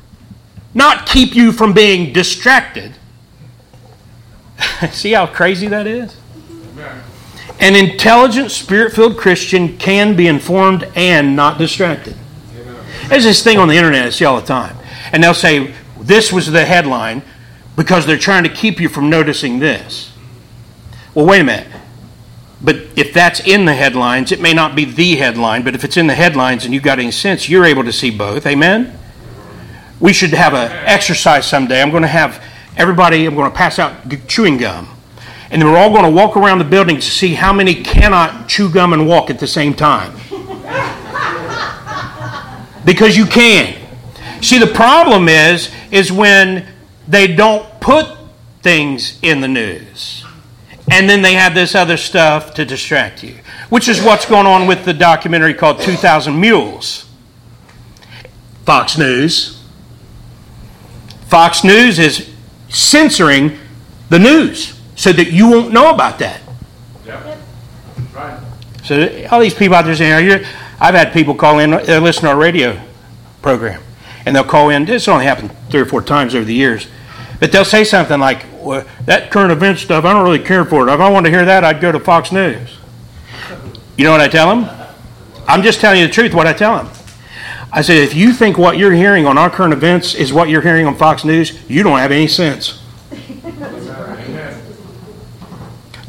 not 0.74 1.06
keep 1.06 1.36
you 1.36 1.52
from 1.52 1.74
being 1.74 2.14
distracted. 2.14 2.94
See 4.92 5.12
how 5.12 5.28
crazy 5.28 5.68
that 5.68 5.88
is? 5.88 6.16
Amen. 6.74 7.04
An 7.60 7.76
intelligent, 7.76 8.52
spirit 8.52 8.94
filled 8.94 9.18
Christian 9.18 9.78
can 9.78 10.16
be 10.16 10.28
informed 10.28 10.90
and 10.96 11.36
not 11.36 11.58
distracted. 11.58 12.16
There's 13.08 13.24
this 13.24 13.44
thing 13.44 13.58
on 13.58 13.68
the 13.68 13.76
internet 13.76 14.06
I 14.06 14.10
see 14.10 14.26
all 14.26 14.40
the 14.40 14.48
time. 14.48 14.78
And 15.12 15.24
they'll 15.24 15.34
say, 15.34 15.74
This 16.00 16.32
was 16.32 16.52
the 16.52 16.66
headline 16.66 17.24
because 17.76 18.06
they're 18.06 18.18
trying 18.18 18.44
to 18.44 18.50
keep 18.50 18.80
you 18.80 18.90
from 18.90 19.10
noticing 19.10 19.60
this. 19.60 20.12
Well, 21.14 21.26
wait 21.26 21.42
a 21.42 21.44
minute. 21.44 21.68
But 22.64 22.78
if 22.96 23.14
that's 23.14 23.40
in 23.40 23.66
the 23.66 23.74
headlines, 23.74 24.32
it 24.32 24.40
may 24.40 24.54
not 24.54 24.76
be 24.76 24.86
the 24.86 25.16
headline, 25.16 25.64
but 25.64 25.74
if 25.74 25.84
it's 25.84 25.98
in 25.98 26.08
the 26.08 26.16
headlines 26.16 26.64
and 26.64 26.74
you've 26.74 26.84
got 26.84 27.00
any 27.00 27.12
sense, 27.12 27.50
you're 27.50 27.66
able 27.66 27.84
to 27.84 27.92
see 27.92 28.12
both. 28.12 28.46
Amen? 28.46 28.98
We 30.02 30.12
should 30.12 30.32
have 30.32 30.54
an 30.54 30.72
exercise 30.86 31.46
someday. 31.46 31.82
I'm 31.82 31.92
going 31.92 32.02
to 32.02 32.08
have 32.10 32.44
everybody, 32.76 33.26
I'm 33.26 33.36
going 33.36 33.50
to 33.50 33.56
pass 33.56 33.80
out 33.80 33.94
chewing 34.28 34.58
gum. 34.58 34.90
And 35.52 35.62
then 35.62 35.72
we're 35.72 35.78
all 35.78 35.92
going 35.92 36.06
to 36.06 36.10
walk 36.10 36.36
around 36.36 36.60
the 36.60 36.66
building 36.66 36.96
to 36.96 37.02
see 37.02 37.36
how 37.36 37.54
many 37.54 37.76
cannot 37.76 38.50
chew 38.50 38.70
gum 38.70 38.94
and 38.94 39.08
walk 39.08 39.30
at 39.30 39.40
the 39.40 39.48
same 39.48 39.74
time. 39.74 40.14
because 42.84 43.16
you 43.16 43.26
can. 43.26 43.78
See, 44.42 44.58
the 44.58 44.72
problem 44.74 45.30
is, 45.30 45.72
is 45.92 46.12
when 46.12 46.68
they 47.08 47.28
don't 47.28 47.80
put 47.80 48.08
things 48.64 49.20
in 49.22 49.42
the 49.42 49.48
news. 49.48 50.26
And 50.90 51.10
then 51.10 51.22
they 51.22 51.34
have 51.34 51.54
this 51.54 51.76
other 51.76 51.96
stuff 51.98 52.54
to 52.56 52.66
distract 52.66 53.24
you, 53.24 53.36
which 53.70 53.88
is 53.88 54.02
what's 54.02 54.26
going 54.26 54.48
on 54.48 54.68
with 54.68 54.84
the 54.84 54.94
documentary 54.94 55.54
called 55.54 55.80
2000 55.80 56.40
Mules. 56.40 57.06
Fox 58.66 58.98
News. 58.98 59.61
Fox 61.32 61.64
News 61.64 61.98
is 61.98 62.30
censoring 62.68 63.58
the 64.10 64.20
news 64.20 64.78
so 64.98 65.14
that 65.14 65.32
you 65.32 65.50
won't 65.50 65.72
know 65.72 65.90
about 65.90 66.20
that. 66.20 66.42
Yep. 67.06 67.38
Right. 68.14 68.40
So 68.84 69.28
all 69.32 69.40
these 69.40 69.54
people 69.54 69.76
out 69.76 69.86
there 69.86 69.96
saying, 69.96 70.44
I've 70.82 70.94
had 70.94 71.14
people 71.14 71.34
call 71.34 71.60
in, 71.60 71.72
they 71.72 72.00
listen 72.00 72.24
to 72.24 72.32
our 72.32 72.38
radio 72.38 72.78
program, 73.42 73.82
and 74.26 74.36
they'll 74.36 74.44
call 74.44 74.72
in. 74.72 74.84
This 74.84 75.08
only 75.08 75.24
happened 75.24 75.56
three 75.70 75.80
or 75.80 75.86
four 75.86 76.02
times 76.02 76.36
over 76.36 76.44
the 76.44 76.54
years, 76.54 76.88
but 77.40 77.54
they'll 77.54 77.64
say 77.64 77.86
something 77.86 78.20
like, 78.20 78.46
well, 78.60 78.86
"That 79.06 79.32
current 79.32 79.54
event 79.54 79.80
stuff, 79.80 80.04
I 80.04 80.12
don't 80.12 80.26
really 80.26 80.38
care 80.38 80.66
for 80.66 80.86
it. 80.86 80.94
If 80.94 81.00
I 81.00 81.10
wanted 81.10 81.30
to 81.30 81.38
hear 81.38 81.46
that, 81.46 81.64
I'd 81.64 81.80
go 81.80 81.94
to 81.94 82.00
Fox 82.02 82.34
News." 82.34 82.78
You 83.98 84.04
know 84.04 84.12
what 84.12 84.20
I 84.20 84.28
tell 84.28 84.54
them? 84.54 84.70
I'm 85.48 85.62
just 85.62 85.80
telling 85.80 86.02
you 86.02 86.08
the 86.08 86.14
truth. 86.14 86.34
What 86.34 86.46
I 86.46 86.52
tell 86.52 86.76
them. 86.76 86.90
I 87.74 87.82
said, 87.82 87.98
if 87.98 88.14
you 88.14 88.34
think 88.34 88.58
what 88.58 88.78
you're 88.78 88.92
hearing 88.92 89.26
on 89.26 89.38
our 89.38 89.50
current 89.50 89.74
events 89.74 90.14
is 90.14 90.34
what 90.34 90.50
you're 90.50 90.62
hearing 90.62 90.86
on 90.86 90.96
Fox 90.96 91.24
News, 91.24 91.58
you 91.70 91.84
don't 91.84 91.98
have 91.98 92.12
any 92.12 92.28
sense. 92.28 92.82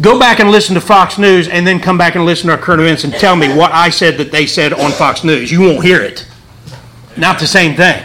Go 0.00 0.18
back 0.18 0.40
and 0.40 0.50
listen 0.50 0.74
to 0.74 0.80
Fox 0.80 1.16
News 1.16 1.46
and 1.46 1.64
then 1.64 1.78
come 1.78 1.96
back 1.96 2.16
and 2.16 2.24
listen 2.24 2.48
to 2.48 2.56
our 2.56 2.60
current 2.60 2.80
events 2.80 3.04
and 3.04 3.12
tell 3.12 3.36
me 3.36 3.54
what 3.54 3.70
I 3.70 3.90
said 3.90 4.16
that 4.18 4.32
they 4.32 4.46
said 4.46 4.72
on 4.72 4.90
Fox 4.90 5.22
News. 5.22 5.52
You 5.52 5.60
won't 5.60 5.84
hear 5.84 6.00
it. 6.00 6.26
Not 7.16 7.38
the 7.38 7.46
same 7.46 7.76
thing. 7.76 8.02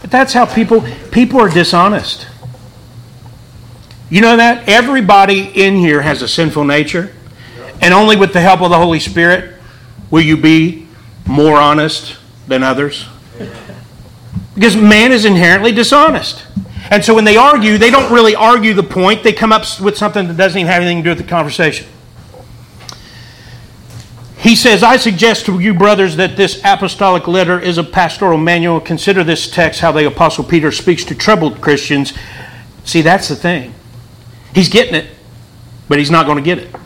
But 0.00 0.10
that's 0.10 0.32
how 0.32 0.44
people 0.44 0.84
people 1.12 1.40
are 1.40 1.48
dishonest. 1.48 2.26
You 4.10 4.22
know 4.22 4.36
that? 4.36 4.68
Everybody 4.68 5.42
in 5.42 5.76
here 5.76 6.02
has 6.02 6.20
a 6.20 6.28
sinful 6.28 6.64
nature. 6.64 7.14
And 7.80 7.94
only 7.94 8.16
with 8.16 8.32
the 8.32 8.40
help 8.40 8.60
of 8.60 8.70
the 8.70 8.78
Holy 8.78 9.00
Spirit 9.00 9.54
will 10.10 10.22
you 10.22 10.36
be 10.36 10.88
more 11.26 11.56
honest 11.56 12.16
than 12.46 12.62
others. 12.62 13.06
Because 14.54 14.76
man 14.76 15.12
is 15.12 15.24
inherently 15.24 15.72
dishonest. 15.72 16.44
And 16.90 17.04
so 17.04 17.14
when 17.14 17.24
they 17.24 17.36
argue, 17.36 17.78
they 17.78 17.90
don't 17.90 18.12
really 18.12 18.34
argue 18.34 18.74
the 18.74 18.82
point. 18.82 19.22
They 19.22 19.32
come 19.32 19.52
up 19.52 19.62
with 19.80 19.96
something 19.96 20.28
that 20.28 20.36
doesn't 20.36 20.58
even 20.58 20.70
have 20.70 20.82
anything 20.82 20.98
to 20.98 21.02
do 21.02 21.10
with 21.10 21.18
the 21.18 21.24
conversation. 21.24 21.86
He 24.44 24.54
says, 24.54 24.82
I 24.82 24.98
suggest 24.98 25.46
to 25.46 25.58
you, 25.58 25.72
brothers, 25.72 26.16
that 26.16 26.36
this 26.36 26.60
apostolic 26.62 27.26
letter 27.26 27.58
is 27.58 27.78
a 27.78 27.82
pastoral 27.82 28.36
manual. 28.36 28.78
Consider 28.78 29.24
this 29.24 29.50
text 29.50 29.80
how 29.80 29.90
the 29.90 30.06
Apostle 30.06 30.44
Peter 30.44 30.70
speaks 30.70 31.02
to 31.04 31.14
troubled 31.14 31.62
Christians. 31.62 32.12
See, 32.84 33.00
that's 33.00 33.28
the 33.28 33.36
thing. 33.36 33.72
He's 34.54 34.68
getting 34.68 34.94
it, 34.94 35.06
but 35.88 35.98
he's 35.98 36.10
not 36.10 36.26
going 36.26 36.36
to 36.36 36.44
get 36.44 36.58
it. 36.58 36.76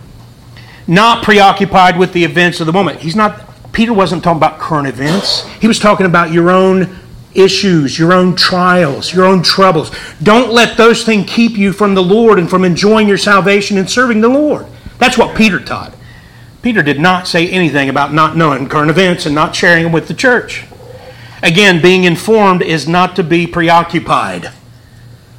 Not 0.86 1.24
preoccupied 1.24 1.98
with 1.98 2.12
the 2.12 2.22
events 2.22 2.60
of 2.60 2.66
the 2.66 2.72
moment. 2.72 3.00
He's 3.00 3.16
not, 3.16 3.47
Peter 3.72 3.92
wasn't 3.92 4.24
talking 4.24 4.38
about 4.38 4.58
current 4.58 4.88
events. 4.88 5.46
He 5.60 5.68
was 5.68 5.78
talking 5.78 6.06
about 6.06 6.32
your 6.32 6.50
own 6.50 6.98
issues, 7.34 7.98
your 7.98 8.12
own 8.12 8.34
trials, 8.34 9.12
your 9.12 9.24
own 9.24 9.42
troubles. 9.42 9.90
Don't 10.22 10.52
let 10.52 10.76
those 10.76 11.04
things 11.04 11.30
keep 11.30 11.56
you 11.56 11.72
from 11.72 11.94
the 11.94 12.02
Lord 12.02 12.38
and 12.38 12.48
from 12.48 12.64
enjoying 12.64 13.08
your 13.08 13.18
salvation 13.18 13.78
and 13.78 13.88
serving 13.88 14.20
the 14.20 14.28
Lord. 14.28 14.66
That's 14.98 15.16
what 15.16 15.36
Peter 15.36 15.60
taught. 15.60 15.94
Peter 16.62 16.82
did 16.82 16.98
not 16.98 17.28
say 17.28 17.48
anything 17.48 17.88
about 17.88 18.12
not 18.12 18.36
knowing 18.36 18.68
current 18.68 18.90
events 18.90 19.26
and 19.26 19.34
not 19.34 19.54
sharing 19.54 19.84
them 19.84 19.92
with 19.92 20.08
the 20.08 20.14
church. 20.14 20.64
Again, 21.42 21.80
being 21.80 22.04
informed 22.04 22.62
is 22.62 22.88
not 22.88 23.14
to 23.16 23.22
be 23.22 23.46
preoccupied. 23.46 24.50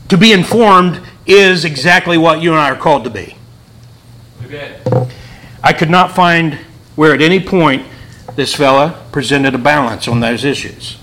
To 0.07 0.17
be 0.17 0.31
informed 0.31 1.01
is 1.25 1.65
exactly 1.65 2.17
what 2.17 2.41
you 2.41 2.51
and 2.51 2.59
I 2.59 2.71
are 2.71 2.77
called 2.77 3.03
to 3.03 3.09
be. 3.09 3.35
Amen. 4.43 5.09
I 5.61 5.73
could 5.73 5.89
not 5.89 6.15
find 6.15 6.57
where 6.95 7.13
at 7.13 7.21
any 7.21 7.39
point 7.39 7.85
this 8.35 8.55
fella 8.55 9.05
presented 9.11 9.55
a 9.55 9.57
balance 9.57 10.07
on 10.07 10.19
those 10.19 10.43
issues. 10.43 10.97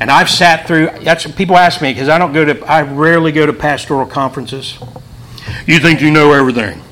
And 0.00 0.10
I've 0.10 0.28
sat 0.28 0.66
through 0.66 0.90
that's 1.02 1.26
people 1.32 1.56
ask 1.56 1.80
me 1.80 1.92
because 1.92 2.08
I 2.08 2.18
don't 2.18 2.32
go 2.32 2.44
to 2.44 2.64
I 2.66 2.82
rarely 2.82 3.32
go 3.32 3.46
to 3.46 3.52
pastoral 3.52 4.06
conferences. 4.06 4.78
You 5.66 5.78
think 5.78 6.00
you 6.00 6.10
know 6.10 6.32
everything. 6.32 6.82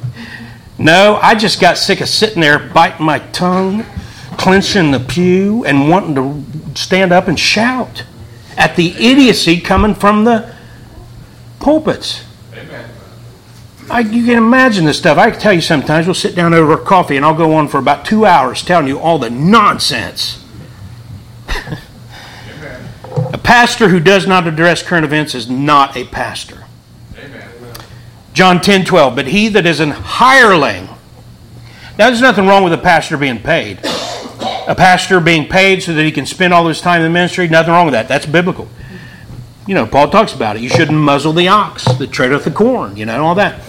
No, 0.79 1.19
I 1.23 1.35
just 1.35 1.61
got 1.61 1.79
sick 1.79 2.01
of 2.01 2.09
sitting 2.09 2.41
there 2.41 2.59
biting 2.59 3.05
my 3.05 3.19
tongue, 3.19 3.85
clenching 4.37 4.91
the 4.91 5.01
pew, 5.01 5.65
and 5.65 5.89
wanting 5.89 6.15
to 6.15 6.79
stand 6.79 7.13
up 7.13 7.29
and 7.29 7.39
shout 7.39 8.05
at 8.57 8.77
the 8.77 8.89
idiocy 8.91 9.61
coming 9.61 9.95
from 9.95 10.25
the 10.25 10.55
pulpits. 11.61 12.26
I, 13.89 14.01
you 14.01 14.25
can 14.25 14.37
imagine 14.39 14.85
this 14.85 14.99
stuff. 14.99 15.17
I 15.17 15.31
can 15.31 15.41
tell 15.41 15.53
you 15.53 15.61
sometimes 15.61 16.07
we'll 16.07 16.15
sit 16.15 16.35
down 16.35 16.53
over 16.53 16.77
coffee 16.77 17.17
and 17.17 17.25
I'll 17.25 17.37
go 17.37 17.55
on 17.55 17.69
for 17.69 17.79
about 17.79 18.05
two 18.05 18.27
hours 18.27 18.63
telling 18.63 18.89
you 18.89 18.99
all 18.99 19.19
the 19.19 19.31
nonsense. 19.31 20.45
A 23.33 23.39
pastor 23.39 23.89
who 23.89 24.01
does 24.01 24.27
not 24.27 24.47
address 24.47 24.83
current 24.83 25.05
events 25.05 25.35
is 25.35 25.49
not 25.49 25.97
a 25.97 26.05
pastor. 26.05 26.65
Amen. 27.17 27.49
John 28.33 28.61
10 28.61 28.85
12. 28.85 29.15
But 29.15 29.29
he 29.29 29.49
that 29.49 29.67
is 29.67 29.81
an 29.81 29.91
hireling. 29.91 30.89
Now, 31.99 32.09
there's 32.09 32.21
nothing 32.21 32.47
wrong 32.47 32.63
with 32.63 32.73
a 32.75 32.79
pastor 32.79 33.17
being 33.17 33.41
paid. 33.41 33.79
A 34.69 34.75
pastor 34.77 35.19
being 35.21 35.49
paid 35.49 35.83
so 35.83 35.95
that 35.95 36.05
he 36.05 36.13
can 36.13 36.27
spend 36.27 36.53
all 36.53 36.67
his 36.67 36.81
time 36.81 37.01
in 37.01 37.05
the 37.05 37.11
ministry, 37.11 37.49
nothing 37.49 37.73
wrong 37.73 37.87
with 37.87 37.93
that. 37.93 38.07
That's 38.07 38.27
biblical. 38.27 38.69
You 39.67 39.75
know, 39.75 39.87
Paul 39.87 40.11
talks 40.11 40.35
about 40.35 40.57
it. 40.57 40.63
You 40.63 40.69
shouldn't 40.69 40.99
muzzle 40.99 41.33
the 41.33 41.49
ox 41.49 41.85
that 41.85 42.13
treadeth 42.13 42.45
the 42.45 42.51
corn, 42.51 42.97
you 42.97 43.07
know, 43.07 43.25
all 43.25 43.35
that. 43.37 43.63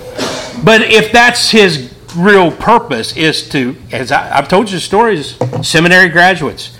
But 0.63 0.81
if 0.81 1.11
that's 1.11 1.51
his 1.51 1.93
real 2.15 2.51
purpose, 2.51 3.15
is 3.15 3.47
to, 3.49 3.75
as 3.91 4.11
I, 4.11 4.37
I've 4.37 4.47
told 4.47 4.69
you 4.69 4.77
the 4.77 4.81
stories, 4.81 5.37
seminary 5.61 6.09
graduates 6.09 6.77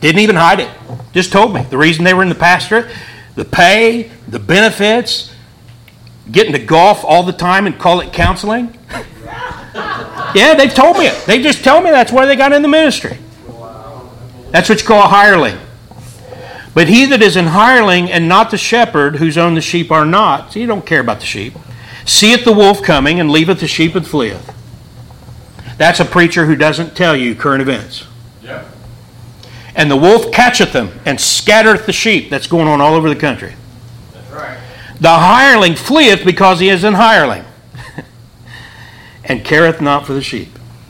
didn't 0.00 0.20
even 0.20 0.36
hide 0.36 0.60
it. 0.60 0.70
Just 1.12 1.32
told 1.32 1.54
me 1.54 1.62
the 1.62 1.78
reason 1.78 2.04
they 2.04 2.14
were 2.14 2.22
in 2.22 2.28
the 2.28 2.34
pastorate, 2.34 2.86
the 3.34 3.44
pay, 3.44 4.10
the 4.28 4.38
benefits, 4.38 5.34
getting 6.30 6.52
to 6.52 6.58
golf 6.58 7.04
all 7.04 7.22
the 7.22 7.32
time 7.32 7.66
and 7.66 7.78
call 7.78 8.00
it 8.00 8.12
counseling. 8.12 8.78
yeah, 10.34 10.54
they've 10.54 10.74
told 10.74 10.98
me 10.98 11.06
it. 11.06 11.26
They 11.26 11.42
just 11.42 11.64
tell 11.64 11.80
me 11.80 11.90
that's 11.90 12.12
why 12.12 12.26
they 12.26 12.36
got 12.36 12.52
in 12.52 12.62
the 12.62 12.68
ministry. 12.68 13.18
That's 14.50 14.68
what 14.68 14.80
you 14.80 14.86
call 14.86 15.02
a 15.02 15.08
hireling. 15.08 15.58
But 16.74 16.88
he 16.88 17.06
that 17.06 17.22
is 17.22 17.36
an 17.36 17.46
hireling 17.46 18.10
and 18.10 18.28
not 18.28 18.50
the 18.50 18.58
shepherd, 18.58 19.16
whose 19.16 19.38
own 19.38 19.54
the 19.54 19.62
sheep 19.62 19.90
are 19.90 20.04
not, 20.04 20.52
so 20.52 20.58
you 20.58 20.66
don't 20.66 20.84
care 20.84 21.00
about 21.00 21.20
the 21.20 21.26
sheep, 21.26 21.54
seeth 22.06 22.44
the 22.44 22.52
wolf 22.52 22.82
coming 22.82 23.20
and 23.20 23.30
leaveth 23.30 23.60
the 23.60 23.66
sheep 23.66 23.94
and 23.94 24.06
fleeth. 24.06 24.54
That's 25.76 26.00
a 26.00 26.04
preacher 26.04 26.46
who 26.46 26.56
doesn't 26.56 26.96
tell 26.96 27.14
you 27.14 27.34
current 27.34 27.60
events. 27.60 28.06
Yep. 28.42 28.66
And 29.74 29.90
the 29.90 29.96
wolf 29.96 30.32
catcheth 30.32 30.72
them 30.72 30.98
and 31.04 31.20
scattereth 31.20 31.84
the 31.84 31.92
sheep. 31.92 32.30
That's 32.30 32.46
going 32.46 32.66
on 32.66 32.80
all 32.80 32.94
over 32.94 33.10
the 33.10 33.20
country. 33.20 33.54
That's 34.14 34.30
right. 34.30 34.58
The 35.00 35.10
hireling 35.10 35.74
fleeth 35.74 36.24
because 36.24 36.60
he 36.60 36.70
is 36.70 36.82
an 36.84 36.94
hireling, 36.94 37.44
and 39.24 39.44
careth 39.44 39.82
not 39.82 40.06
for 40.06 40.14
the 40.14 40.22
sheep. 40.22 40.48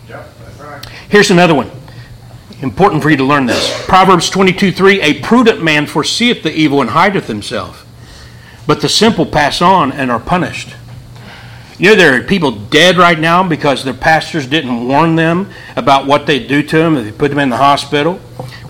Yep. 0.08 0.38
That's 0.38 0.60
right. 0.60 0.88
Here's 1.08 1.32
another 1.32 1.54
one. 1.54 1.70
Important 2.62 3.02
for 3.02 3.10
you 3.10 3.16
to 3.16 3.24
learn 3.24 3.46
this. 3.46 3.84
Proverbs 3.86 4.30
22 4.30 4.70
3 4.70 5.02
A 5.02 5.20
prudent 5.20 5.62
man 5.62 5.86
foreseeth 5.86 6.44
the 6.44 6.52
evil 6.54 6.80
and 6.80 6.90
hideth 6.90 7.26
himself, 7.26 7.84
but 8.68 8.80
the 8.80 8.88
simple 8.88 9.26
pass 9.26 9.60
on 9.60 9.90
and 9.90 10.12
are 10.12 10.20
punished. 10.20 10.74
You 11.78 11.90
know, 11.90 11.94
there 11.94 12.18
are 12.18 12.22
people 12.22 12.52
dead 12.52 12.96
right 12.96 13.18
now 13.18 13.46
because 13.46 13.84
their 13.84 13.92
pastors 13.92 14.46
didn't 14.46 14.88
warn 14.88 15.16
them 15.16 15.50
about 15.76 16.06
what 16.06 16.26
they'd 16.26 16.48
do 16.48 16.62
to 16.62 16.78
them 16.78 16.96
if 16.96 17.04
they 17.04 17.12
put 17.12 17.28
them 17.28 17.38
in 17.38 17.50
the 17.50 17.58
hospital 17.58 18.18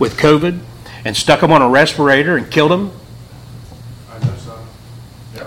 with 0.00 0.16
COVID 0.16 0.58
and 1.04 1.16
stuck 1.16 1.40
them 1.40 1.52
on 1.52 1.62
a 1.62 1.68
respirator 1.68 2.36
and 2.36 2.50
killed 2.50 2.72
them. 2.72 2.90
I 4.10 4.18
know 4.18 4.34
some. 4.36 4.58
Yep. 5.36 5.46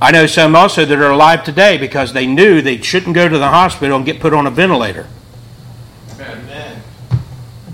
I 0.00 0.12
know 0.12 0.26
some 0.26 0.54
also 0.54 0.84
that 0.84 0.98
are 0.98 1.10
alive 1.10 1.42
today 1.42 1.78
because 1.78 2.12
they 2.12 2.26
knew 2.26 2.62
they 2.62 2.80
shouldn't 2.80 3.16
go 3.16 3.28
to 3.28 3.38
the 3.38 3.48
hospital 3.48 3.96
and 3.96 4.06
get 4.06 4.20
put 4.20 4.32
on 4.32 4.46
a 4.46 4.50
ventilator. 4.50 5.08
Amen. 6.14 6.44
Amen. 6.44 6.82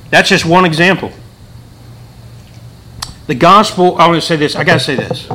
That's 0.09 0.31
just 0.31 0.47
one 0.47 0.65
example. 0.65 1.13
The 3.27 3.35
gospel, 3.35 3.99
I 3.99 4.07
want 4.07 4.23
to 4.23 4.27
say 4.27 4.37
this, 4.37 4.57
I 4.57 4.65
got 4.65 4.75
to 4.75 4.81
say 4.81 4.95
this. 4.95 5.29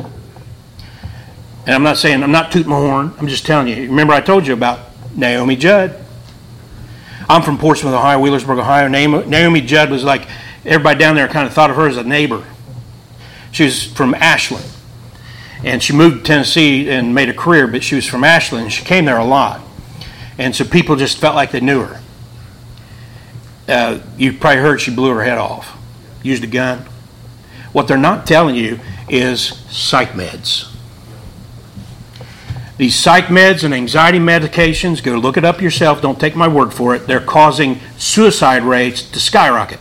And 1.64 1.74
I'm 1.74 1.82
not 1.82 1.96
saying, 1.96 2.22
I'm 2.22 2.32
not 2.32 2.50
tooting 2.50 2.70
my 2.70 2.76
horn, 2.76 3.14
I'm 3.18 3.28
just 3.28 3.46
telling 3.46 3.68
you. 3.68 3.82
Remember, 3.82 4.12
I 4.12 4.20
told 4.20 4.46
you 4.46 4.52
about 4.52 4.80
Naomi 5.14 5.56
Judd. 5.56 5.98
I'm 7.28 7.42
from 7.42 7.56
Portsmouth, 7.56 7.94
Ohio, 7.94 8.18
Wheelersburg, 8.18 8.58
Ohio. 8.58 8.88
Naomi, 8.88 9.60
Judd 9.60 9.90
was 9.90 10.02
like, 10.02 10.26
everybody 10.64 10.98
down 10.98 11.14
there 11.14 11.28
kind 11.28 11.46
of 11.46 11.54
thought 11.54 11.70
of 11.70 11.76
her 11.76 11.86
as 11.86 11.96
a 11.96 12.02
neighbor. 12.02 12.44
She 13.52 13.64
was 13.64 13.84
from 13.84 14.14
Ashland. 14.14 14.66
And 15.64 15.80
she 15.80 15.92
moved 15.92 16.18
to 16.18 16.22
Tennessee 16.24 16.90
and 16.90 17.14
made 17.14 17.28
a 17.28 17.34
career, 17.34 17.68
but 17.68 17.84
she 17.84 17.94
was 17.94 18.06
from 18.06 18.24
Ashland 18.24 18.64
and 18.64 18.72
she 18.72 18.84
came 18.84 19.04
there 19.04 19.18
a 19.18 19.24
lot. 19.24 19.60
And 20.36 20.56
so 20.56 20.64
people 20.64 20.96
just 20.96 21.18
felt 21.18 21.36
like 21.36 21.52
they 21.52 21.60
knew 21.60 21.84
her. 21.84 22.00
Uh, 23.68 24.00
you 24.18 24.32
probably 24.32 24.60
heard 24.60 24.80
she 24.80 24.92
blew 24.92 25.14
her 25.14 25.22
head 25.22 25.38
off, 25.38 25.76
used 26.24 26.42
a 26.42 26.48
gun. 26.48 26.78
What 27.72 27.86
they're 27.86 27.96
not 27.96 28.26
telling 28.26 28.56
you 28.56 28.80
is 29.08 29.40
psych 29.70 30.10
meds. 30.10 30.71
These 32.78 32.96
psych 32.96 33.26
meds 33.26 33.64
and 33.64 33.74
anxiety 33.74 34.18
medications, 34.18 35.02
go 35.02 35.14
look 35.14 35.36
it 35.36 35.44
up 35.44 35.60
yourself, 35.60 36.00
don't 36.00 36.18
take 36.18 36.34
my 36.34 36.48
word 36.48 36.72
for 36.72 36.94
it, 36.94 37.06
they're 37.06 37.20
causing 37.20 37.80
suicide 37.98 38.62
rates 38.62 39.02
to 39.10 39.20
skyrocket. 39.20 39.78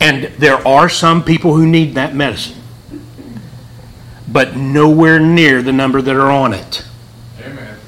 And 0.00 0.24
there 0.38 0.66
are 0.66 0.88
some 0.88 1.24
people 1.24 1.56
who 1.56 1.66
need 1.66 1.94
that 1.94 2.14
medicine, 2.14 2.60
but 4.28 4.56
nowhere 4.56 5.18
near 5.18 5.62
the 5.62 5.72
number 5.72 6.00
that 6.00 6.14
are 6.14 6.30
on 6.30 6.54
it. 6.54 6.84
Amen. 7.40 7.78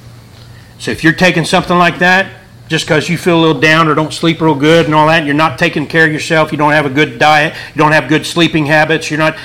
So 0.78 0.90
if 0.90 1.04
you're 1.04 1.12
taking 1.12 1.44
something 1.44 1.76
like 1.76 1.98
that, 1.98 2.32
just 2.68 2.84
because 2.87 3.08
you 3.08 3.16
feel 3.16 3.38
a 3.38 3.40
little 3.40 3.61
down 3.61 3.88
or 3.88 3.94
don't 3.94 4.12
sleep 4.12 4.40
real 4.40 4.54
good 4.54 4.87
and 4.87 4.94
all 4.94 5.06
that, 5.06 5.18
and 5.18 5.26
you're 5.26 5.34
not 5.34 5.58
taking 5.58 5.87
care 5.87 6.06
of 6.06 6.12
yourself, 6.12 6.52
you 6.52 6.58
don't 6.58 6.72
have 6.72 6.87
a 6.87 6.90
good 6.90 7.18
diet, 7.18 7.54
you 7.74 7.78
don't 7.78 7.92
have 7.92 8.08
good 8.08 8.26
sleeping 8.26 8.66
habits, 8.66 9.11
you're 9.11 9.18
not 9.18 9.38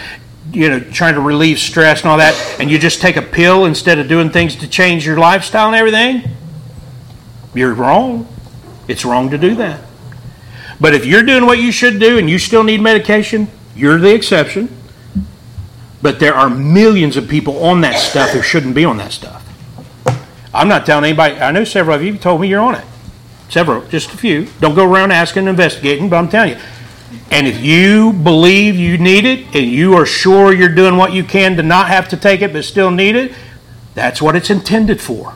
you 0.53 0.69
know 0.69 0.79
trying 0.79 1.15
to 1.15 1.21
relieve 1.21 1.59
stress 1.59 2.01
and 2.01 2.09
all 2.09 2.17
that, 2.17 2.33
and 2.59 2.69
you 2.69 2.77
just 2.77 3.01
take 3.01 3.17
a 3.17 3.21
pill 3.21 3.65
instead 3.65 3.99
of 3.99 4.07
doing 4.07 4.29
things 4.29 4.55
to 4.57 4.67
change 4.67 5.05
your 5.05 5.17
lifestyle 5.17 5.67
and 5.67 5.75
everything, 5.75 6.23
you're 7.53 7.73
wrong. 7.73 8.27
It's 8.87 9.05
wrong 9.05 9.29
to 9.31 9.37
do 9.37 9.55
that. 9.55 9.81
But 10.79 10.93
if 10.93 11.05
you're 11.05 11.23
doing 11.23 11.45
what 11.45 11.59
you 11.59 11.71
should 11.71 11.99
do 11.99 12.17
and 12.17 12.29
you 12.29 12.37
still 12.37 12.63
need 12.63 12.81
medication, 12.81 13.47
you're 13.75 13.99
the 13.99 14.13
exception. 14.13 14.69
But 16.01 16.19
there 16.19 16.33
are 16.33 16.49
millions 16.49 17.15
of 17.15 17.29
people 17.29 17.63
on 17.63 17.81
that 17.81 17.97
stuff 17.97 18.31
who 18.31 18.41
shouldn't 18.41 18.75
be 18.75 18.83
on 18.83 18.97
that 18.97 19.11
stuff. 19.13 19.39
I'm 20.53 20.67
not 20.67 20.85
telling 20.85 21.05
anybody. 21.05 21.35
I 21.35 21.51
know 21.51 21.63
several 21.63 21.95
of 21.95 22.03
you 22.03 22.17
told 22.17 22.41
me 22.41 22.49
you're 22.49 22.61
on 22.61 22.75
it. 22.75 22.83
Several, 23.49 23.85
just 23.87 24.13
a 24.13 24.17
few. 24.17 24.47
Don't 24.59 24.75
go 24.75 24.85
around 24.85 25.11
asking 25.11 25.41
and 25.41 25.49
investigating, 25.49 26.09
but 26.09 26.17
I'm 26.17 26.27
telling 26.27 26.51
you. 26.51 26.61
And 27.31 27.47
if 27.47 27.61
you 27.61 28.13
believe 28.13 28.75
you 28.75 28.97
need 28.97 29.25
it 29.25 29.55
and 29.55 29.65
you 29.65 29.95
are 29.95 30.05
sure 30.05 30.53
you're 30.53 30.73
doing 30.73 30.97
what 30.97 31.13
you 31.13 31.23
can 31.23 31.55
to 31.57 31.63
not 31.63 31.87
have 31.87 32.07
to 32.09 32.17
take 32.17 32.41
it 32.41 32.53
but 32.53 32.63
still 32.63 32.91
need 32.91 33.15
it, 33.15 33.33
that's 33.95 34.21
what 34.21 34.35
it's 34.35 34.49
intended 34.49 35.01
for. 35.01 35.33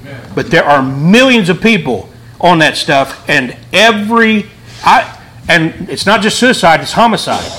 Amen. 0.00 0.32
But 0.34 0.50
there 0.50 0.64
are 0.64 0.82
millions 0.82 1.48
of 1.48 1.60
people 1.60 2.08
on 2.40 2.58
that 2.58 2.76
stuff, 2.76 3.28
and 3.28 3.56
every 3.72 4.46
I 4.84 5.12
and 5.48 5.88
it's 5.88 6.06
not 6.06 6.20
just 6.20 6.38
suicide; 6.38 6.80
it's 6.80 6.92
homicide. 6.92 7.50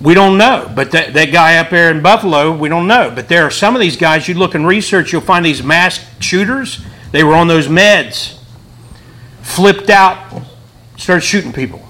We 0.00 0.14
don't 0.14 0.36
know, 0.38 0.70
but 0.74 0.90
that, 0.92 1.14
that 1.14 1.32
guy 1.32 1.56
up 1.56 1.70
there 1.70 1.90
in 1.90 2.02
Buffalo, 2.02 2.56
we 2.56 2.68
don't 2.68 2.86
know. 2.86 3.10
But 3.12 3.28
there 3.28 3.44
are 3.44 3.50
some 3.50 3.74
of 3.74 3.80
these 3.80 3.96
guys. 3.96 4.28
You 4.28 4.34
look 4.34 4.54
and 4.54 4.66
research, 4.66 5.10
you'll 5.12 5.22
find 5.22 5.44
these 5.44 5.62
mass 5.62 6.04
shooters. 6.20 6.84
They 7.12 7.24
were 7.24 7.34
on 7.34 7.48
those 7.48 7.66
meds. 7.66 8.38
flipped 9.42 9.90
out, 9.90 10.42
started 10.96 11.22
shooting 11.22 11.52
people. 11.52 11.82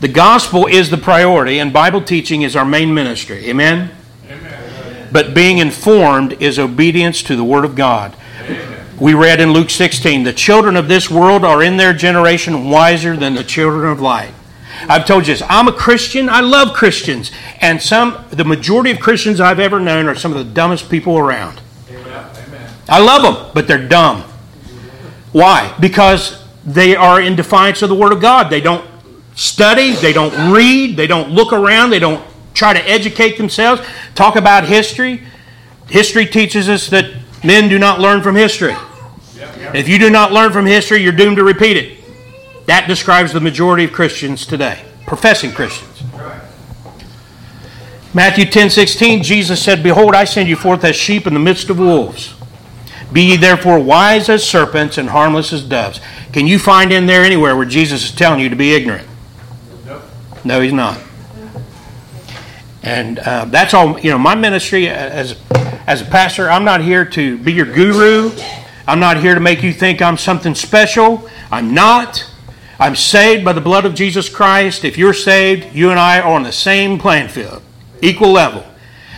The 0.00 0.08
gospel 0.08 0.66
is 0.66 0.90
the 0.90 0.98
priority, 0.98 1.60
and 1.60 1.72
Bible 1.72 2.02
teaching 2.02 2.42
is 2.42 2.56
our 2.56 2.64
main 2.64 2.92
ministry. 2.92 3.48
Amen? 3.48 3.92
Amen. 4.28 5.08
But 5.12 5.32
being 5.32 5.58
informed 5.58 6.42
is 6.42 6.58
obedience 6.58 7.22
to 7.22 7.36
the 7.36 7.44
Word 7.44 7.64
of 7.64 7.76
God. 7.76 8.16
We 8.98 9.14
read 9.14 9.40
in 9.40 9.52
Luke 9.52 9.70
16 9.70 10.24
the 10.24 10.32
children 10.32 10.76
of 10.76 10.88
this 10.88 11.10
world 11.10 11.44
are 11.44 11.62
in 11.62 11.76
their 11.76 11.92
generation 11.92 12.68
wiser 12.68 13.16
than 13.16 13.34
the 13.34 13.44
children 13.44 13.90
of 13.90 14.00
light. 14.00 14.32
I've 14.88 15.06
told 15.06 15.26
you 15.26 15.34
this. 15.34 15.42
I'm 15.48 15.68
a 15.68 15.72
Christian. 15.72 16.28
I 16.28 16.40
love 16.40 16.74
Christians. 16.74 17.30
And 17.60 17.80
some, 17.80 18.24
the 18.30 18.44
majority 18.44 18.90
of 18.90 19.00
Christians 19.00 19.40
I've 19.40 19.60
ever 19.60 19.78
known 19.78 20.06
are 20.06 20.14
some 20.14 20.32
of 20.32 20.38
the 20.38 20.52
dumbest 20.52 20.90
people 20.90 21.18
around. 21.18 21.60
Amen. 21.90 22.74
I 22.88 23.00
love 23.00 23.22
them, 23.22 23.50
but 23.54 23.68
they're 23.68 23.86
dumb. 23.86 24.22
Why? 25.32 25.74
Because 25.80 26.41
they 26.64 26.94
are 26.94 27.20
in 27.20 27.36
defiance 27.36 27.82
of 27.82 27.88
the 27.88 27.94
Word 27.94 28.12
of 28.12 28.20
God. 28.20 28.50
They 28.50 28.60
don't 28.60 28.84
study, 29.34 29.92
they 29.92 30.12
don't 30.12 30.52
read, 30.52 30.96
they 30.96 31.06
don't 31.06 31.30
look 31.30 31.52
around, 31.52 31.90
they 31.90 31.98
don't 31.98 32.22
try 32.54 32.72
to 32.72 32.88
educate 32.88 33.38
themselves, 33.38 33.82
talk 34.14 34.36
about 34.36 34.64
history. 34.64 35.22
History 35.88 36.26
teaches 36.26 36.68
us 36.68 36.88
that 36.88 37.12
men 37.42 37.68
do 37.68 37.78
not 37.78 38.00
learn 38.00 38.22
from 38.22 38.36
history. 38.36 38.74
If 39.74 39.88
you 39.88 39.98
do 39.98 40.10
not 40.10 40.32
learn 40.32 40.52
from 40.52 40.66
history, 40.66 41.02
you're 41.02 41.12
doomed 41.12 41.36
to 41.36 41.44
repeat 41.44 41.76
it. 41.76 41.98
That 42.66 42.86
describes 42.86 43.32
the 43.32 43.40
majority 43.40 43.84
of 43.84 43.92
Christians 43.92 44.46
today, 44.46 44.84
professing 45.06 45.52
Christians. 45.52 46.02
Matthew 48.14 48.44
10 48.44 48.70
16, 48.70 49.22
Jesus 49.22 49.62
said, 49.62 49.82
Behold, 49.82 50.14
I 50.14 50.24
send 50.24 50.48
you 50.48 50.56
forth 50.56 50.84
as 50.84 50.94
sheep 50.94 51.26
in 51.26 51.32
the 51.34 51.40
midst 51.40 51.70
of 51.70 51.78
wolves. 51.78 52.34
Be 53.12 53.22
ye 53.22 53.36
therefore 53.36 53.78
wise 53.78 54.28
as 54.28 54.48
serpents 54.48 54.96
and 54.98 55.10
harmless 55.10 55.52
as 55.52 55.62
doves. 55.62 56.00
Can 56.32 56.46
you 56.46 56.58
find 56.58 56.92
in 56.92 57.06
there 57.06 57.24
anywhere 57.24 57.56
where 57.56 57.66
Jesus 57.66 58.04
is 58.04 58.12
telling 58.12 58.40
you 58.40 58.48
to 58.48 58.56
be 58.56 58.74
ignorant? 58.74 59.06
Nope. 59.84 60.02
No, 60.44 60.60
he's 60.60 60.72
not. 60.72 60.98
And 62.82 63.18
uh, 63.18 63.44
that's 63.46 63.74
all, 63.74 63.98
you 64.00 64.10
know, 64.10 64.18
my 64.18 64.34
ministry 64.34 64.88
as, 64.88 65.38
as 65.86 66.02
a 66.02 66.04
pastor, 66.04 66.50
I'm 66.50 66.64
not 66.64 66.80
here 66.80 67.04
to 67.04 67.38
be 67.38 67.52
your 67.52 67.66
guru. 67.66 68.32
I'm 68.86 68.98
not 68.98 69.18
here 69.18 69.34
to 69.34 69.40
make 69.40 69.62
you 69.62 69.72
think 69.72 70.02
I'm 70.02 70.16
something 70.16 70.54
special. 70.54 71.28
I'm 71.50 71.74
not. 71.74 72.28
I'm 72.80 72.96
saved 72.96 73.44
by 73.44 73.52
the 73.52 73.60
blood 73.60 73.84
of 73.84 73.94
Jesus 73.94 74.28
Christ. 74.28 74.84
If 74.84 74.98
you're 74.98 75.12
saved, 75.12 75.74
you 75.74 75.90
and 75.90 76.00
I 76.00 76.20
are 76.20 76.32
on 76.32 76.42
the 76.42 76.52
same 76.52 76.98
playing 76.98 77.28
field, 77.28 77.62
equal 78.00 78.32
level. 78.32 78.64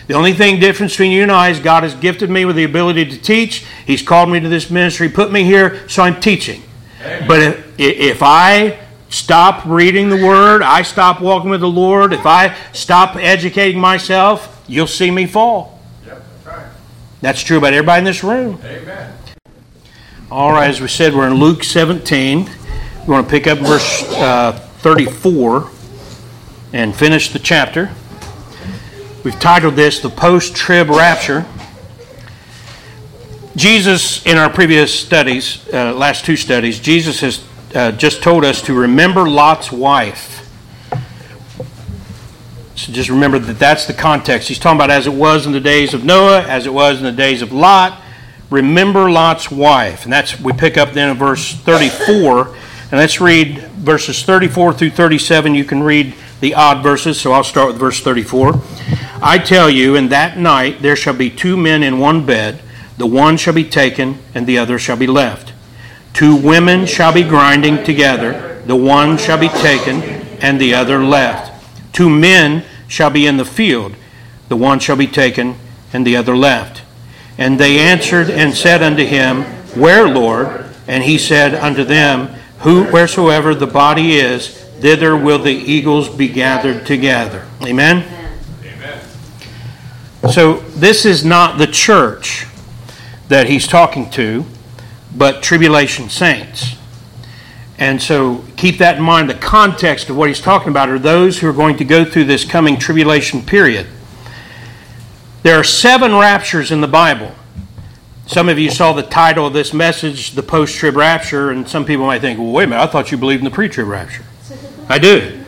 The 0.06 0.14
only 0.14 0.34
thing 0.34 0.60
difference 0.60 0.92
between 0.92 1.12
you 1.12 1.22
and 1.22 1.32
I 1.32 1.48
is 1.48 1.60
God 1.60 1.82
has 1.82 1.94
gifted 1.94 2.28
me 2.28 2.44
with 2.44 2.56
the 2.56 2.64
ability 2.64 3.06
to 3.06 3.18
teach. 3.18 3.64
He's 3.86 4.02
called 4.02 4.28
me 4.28 4.38
to 4.40 4.48
this 4.48 4.70
ministry, 4.70 5.08
put 5.08 5.32
me 5.32 5.44
here, 5.44 5.88
so 5.88 6.02
I'm 6.02 6.20
teaching. 6.20 6.62
Amen. 7.00 7.28
But 7.28 7.42
if, 7.42 7.78
if 7.78 8.22
I 8.22 8.80
stop 9.08 9.64
reading 9.64 10.10
the 10.10 10.16
Word, 10.16 10.62
I 10.62 10.82
stop 10.82 11.20
walking 11.20 11.50
with 11.50 11.60
the 11.60 11.68
Lord, 11.68 12.12
if 12.12 12.26
I 12.26 12.56
stop 12.72 13.16
educating 13.16 13.80
myself, 13.80 14.62
you'll 14.66 14.86
see 14.86 15.10
me 15.10 15.26
fall. 15.26 15.80
Yep, 16.04 16.22
that's 16.44 16.46
right. 16.46 16.66
That's 17.22 17.42
true 17.42 17.58
about 17.58 17.72
everybody 17.72 18.00
in 18.00 18.04
this 18.04 18.22
room. 18.22 18.60
Amen. 18.62 19.12
All 20.30 20.52
right, 20.52 20.68
as 20.68 20.80
we 20.80 20.88
said, 20.88 21.14
we're 21.14 21.28
in 21.28 21.34
Luke 21.34 21.62
17. 21.62 22.50
We 23.06 23.12
want 23.12 23.26
to 23.26 23.30
pick 23.30 23.46
up 23.46 23.58
verse 23.58 24.02
uh, 24.12 24.52
34 24.78 25.70
and 26.72 26.94
finish 26.94 27.30
the 27.30 27.38
chapter. 27.38 27.90
We've 29.24 29.40
titled 29.40 29.74
this 29.74 30.00
The 30.00 30.10
Post 30.10 30.54
Trib 30.54 30.90
Rapture. 30.90 31.46
Jesus, 33.56 34.26
in 34.26 34.36
our 34.36 34.50
previous 34.50 34.92
studies, 34.92 35.66
uh, 35.72 35.94
last 35.94 36.26
two 36.26 36.36
studies, 36.36 36.78
Jesus 36.78 37.20
has 37.20 37.42
uh, 37.74 37.92
just 37.92 38.22
told 38.22 38.44
us 38.44 38.60
to 38.60 38.78
remember 38.78 39.26
Lot's 39.26 39.72
wife. 39.72 40.46
So 42.76 42.92
just 42.92 43.08
remember 43.08 43.38
that 43.38 43.58
that's 43.58 43.86
the 43.86 43.94
context. 43.94 44.48
He's 44.48 44.58
talking 44.58 44.76
about 44.76 44.90
as 44.90 45.06
it 45.06 45.14
was 45.14 45.46
in 45.46 45.52
the 45.52 45.60
days 45.60 45.94
of 45.94 46.04
Noah, 46.04 46.42
as 46.42 46.66
it 46.66 46.74
was 46.74 46.98
in 46.98 47.04
the 47.04 47.10
days 47.10 47.40
of 47.40 47.50
Lot. 47.50 48.02
Remember 48.50 49.10
Lot's 49.10 49.50
wife. 49.50 50.04
And 50.04 50.12
that's 50.12 50.38
we 50.38 50.52
pick 50.52 50.76
up 50.76 50.92
then 50.92 51.08
in 51.08 51.16
verse 51.16 51.54
34. 51.54 52.48
And 52.48 52.92
let's 52.92 53.22
read 53.22 53.60
verses 53.78 54.22
34 54.22 54.74
through 54.74 54.90
37. 54.90 55.54
You 55.54 55.64
can 55.64 55.82
read 55.82 56.14
the 56.40 56.54
odd 56.54 56.82
verses, 56.82 57.18
so 57.18 57.32
I'll 57.32 57.42
start 57.42 57.68
with 57.68 57.78
verse 57.78 58.02
34. 58.02 58.60
I 59.26 59.38
tell 59.38 59.70
you, 59.70 59.96
in 59.96 60.10
that 60.10 60.36
night 60.36 60.82
there 60.82 60.94
shall 60.94 61.14
be 61.14 61.30
two 61.30 61.56
men 61.56 61.82
in 61.82 61.98
one 61.98 62.26
bed, 62.26 62.60
the 62.98 63.06
one 63.06 63.38
shall 63.38 63.54
be 63.54 63.64
taken, 63.64 64.18
and 64.34 64.46
the 64.46 64.58
other 64.58 64.78
shall 64.78 64.98
be 64.98 65.06
left. 65.06 65.54
Two 66.12 66.36
women 66.36 66.84
shall 66.84 67.10
be 67.10 67.22
grinding 67.22 67.82
together, 67.84 68.60
the 68.66 68.76
one 68.76 69.16
shall 69.16 69.38
be 69.38 69.48
taken, 69.48 70.02
and 70.42 70.60
the 70.60 70.74
other 70.74 71.02
left. 71.02 71.50
Two 71.94 72.10
men 72.10 72.64
shall 72.86 73.08
be 73.08 73.26
in 73.26 73.38
the 73.38 73.46
field, 73.46 73.96
the 74.50 74.56
one 74.56 74.78
shall 74.78 74.96
be 74.96 75.06
taken, 75.06 75.56
and 75.94 76.06
the 76.06 76.16
other 76.16 76.36
left. 76.36 76.82
And 77.38 77.58
they 77.58 77.78
answered 77.78 78.28
and 78.28 78.52
said 78.52 78.82
unto 78.82 79.06
him, 79.06 79.44
Where, 79.74 80.06
Lord? 80.06 80.66
And 80.86 81.02
he 81.02 81.16
said 81.16 81.54
unto 81.54 81.82
them, 81.82 82.26
Who, 82.58 82.84
wheresoever 82.84 83.54
the 83.54 83.66
body 83.66 84.16
is, 84.16 84.48
thither 84.48 85.16
will 85.16 85.38
the 85.38 85.50
eagles 85.50 86.10
be 86.10 86.28
gathered 86.28 86.84
together. 86.84 87.46
Amen? 87.62 88.02
Amen. 88.02 88.23
Oh. 90.24 90.30
So 90.30 90.60
this 90.70 91.04
is 91.04 91.24
not 91.24 91.58
the 91.58 91.66
church 91.66 92.46
that 93.28 93.46
he's 93.46 93.66
talking 93.66 94.10
to, 94.10 94.44
but 95.14 95.42
tribulation 95.42 96.08
saints. 96.08 96.76
And 97.78 98.00
so 98.00 98.44
keep 98.56 98.78
that 98.78 98.96
in 98.96 99.02
mind. 99.02 99.28
The 99.28 99.34
context 99.34 100.08
of 100.08 100.16
what 100.16 100.28
he's 100.28 100.40
talking 100.40 100.68
about 100.68 100.88
are 100.88 100.98
those 100.98 101.38
who 101.40 101.48
are 101.48 101.52
going 101.52 101.76
to 101.76 101.84
go 101.84 102.04
through 102.04 102.24
this 102.24 102.44
coming 102.44 102.78
tribulation 102.78 103.42
period. 103.42 103.86
There 105.42 105.58
are 105.58 105.64
seven 105.64 106.12
raptures 106.12 106.70
in 106.70 106.80
the 106.80 106.88
Bible. 106.88 107.34
Some 108.26 108.48
of 108.48 108.58
you 108.58 108.70
saw 108.70 108.94
the 108.94 109.02
title 109.02 109.46
of 109.46 109.52
this 109.52 109.74
message, 109.74 110.30
The 110.30 110.42
Post 110.42 110.76
Trib 110.76 110.96
Rapture, 110.96 111.50
and 111.50 111.68
some 111.68 111.84
people 111.84 112.06
might 112.06 112.22
think, 112.22 112.38
well, 112.38 112.50
wait 112.50 112.64
a 112.64 112.66
minute, 112.68 112.82
I 112.82 112.86
thought 112.86 113.12
you 113.12 113.18
believed 113.18 113.40
in 113.40 113.44
the 113.44 113.50
pre 113.50 113.68
trib 113.68 113.88
rapture. 113.88 114.24
I 114.88 114.98
do. 114.98 115.44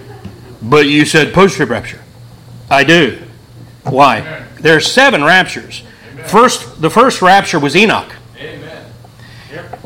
But 0.60 0.86
you 0.86 1.06
said 1.06 1.32
post 1.32 1.56
trib 1.56 1.70
rapture. 1.70 2.02
I 2.70 2.84
do. 2.84 3.22
Why? 3.84 4.45
There 4.60 4.76
are 4.76 4.80
seven 4.80 5.22
raptures. 5.22 5.82
First, 6.26 6.80
the 6.80 6.90
first 6.90 7.22
rapture 7.22 7.58
was 7.58 7.76
Enoch. 7.76 8.14
Amen. 8.38 8.84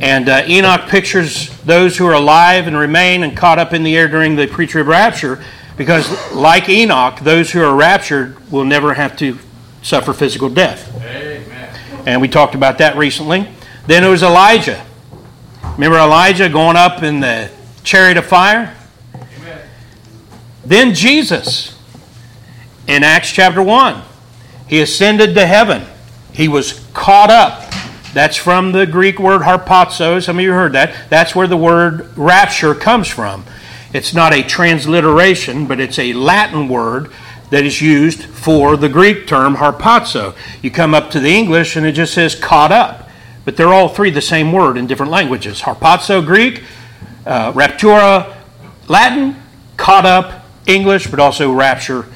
And 0.01 0.29
uh, 0.29 0.45
Enoch 0.47 0.89
pictures 0.89 1.51
those 1.61 1.97
who 1.97 2.07
are 2.07 2.15
alive 2.15 2.67
and 2.67 2.77
remain 2.77 3.23
and 3.23 3.37
caught 3.37 3.59
up 3.59 3.73
in 3.73 3.83
the 3.83 3.97
air 3.97 4.09
during 4.09 4.37
the 4.37 4.47
pre 4.47 4.67
trib 4.67 4.87
rapture 4.87 5.43
because, 5.77 6.33
like 6.33 6.69
Enoch, 6.69 7.21
those 7.21 7.51
who 7.51 7.63
are 7.63 7.75
raptured 7.75 8.51
will 8.51 8.65
never 8.65 8.95
have 8.95 9.17
to 9.19 9.39
suffer 9.83 10.13
physical 10.13 10.49
death. 10.49 10.95
Amen. 10.97 11.79
And 12.07 12.21
we 12.21 12.29
talked 12.29 12.55
about 12.55 12.79
that 12.79 12.97
recently. 12.97 13.49
Then 13.87 14.03
there 14.03 14.11
was 14.11 14.23
Elijah. 14.23 14.85
Remember 15.75 15.99
Elijah 15.99 16.49
going 16.49 16.77
up 16.77 17.03
in 17.03 17.21
the 17.21 17.51
chariot 17.83 18.17
of 18.17 18.27
fire? 18.27 18.75
Amen. 19.15 19.61
Then 20.65 20.95
Jesus 20.95 21.79
in 22.87 23.03
Acts 23.03 23.33
chapter 23.33 23.63
1. 23.63 24.03
He 24.71 24.81
ascended 24.81 25.35
to 25.35 25.47
heaven. 25.49 25.83
He 26.33 26.47
was 26.47 26.79
caught 26.95 27.29
up. 27.29 27.73
That's 28.15 28.37
from 28.37 28.71
the 28.71 28.87
Greek 28.87 29.19
word 29.19 29.43
harpazo. 29.43 30.23
Some 30.23 30.39
of 30.39 30.45
you 30.45 30.53
heard 30.53 30.75
that. 30.75 31.11
That's 31.11 31.35
where 31.35 31.49
the 31.49 31.57
word 31.57 32.17
rapture 32.17 32.77
comes 32.77 33.09
from. 33.09 33.45
It's 33.93 34.15
not 34.15 34.33
a 34.33 34.45
transliteration, 34.45 35.67
but 35.67 35.81
it's 35.81 35.99
a 35.99 36.13
Latin 36.13 36.69
word 36.69 37.11
that 37.51 37.65
is 37.65 37.83
used 37.83 38.23
for 38.23 38.77
the 38.77 38.89
Greek 38.89 39.27
term 39.27 39.57
harpazo. 39.57 40.37
You 40.63 40.71
come 40.71 40.95
up 40.95 41.11
to 41.11 41.21
the 41.21 41.37
English 41.37 41.75
and 41.75 41.85
it 41.85 41.93
just 41.93 42.15
says 42.15 42.37
caught 42.37 42.71
up. 42.71 43.11
But 43.45 43.57
they're 43.57 43.75
all 43.75 43.89
three 43.89 44.11
the 44.11 44.23
same 44.23 44.53
word 44.53 44.77
in 44.77 44.87
different 44.87 45.11
languages. 45.11 45.63
Harpazo, 45.63 46.25
Greek, 46.25 46.63
uh, 47.27 47.53
raptura, 47.55 48.37
Latin, 48.87 49.35
caught 49.77 50.07
up, 50.07 50.47
English, 50.69 51.09
but 51.09 51.19
also 51.19 51.53
rapture 51.53 52.07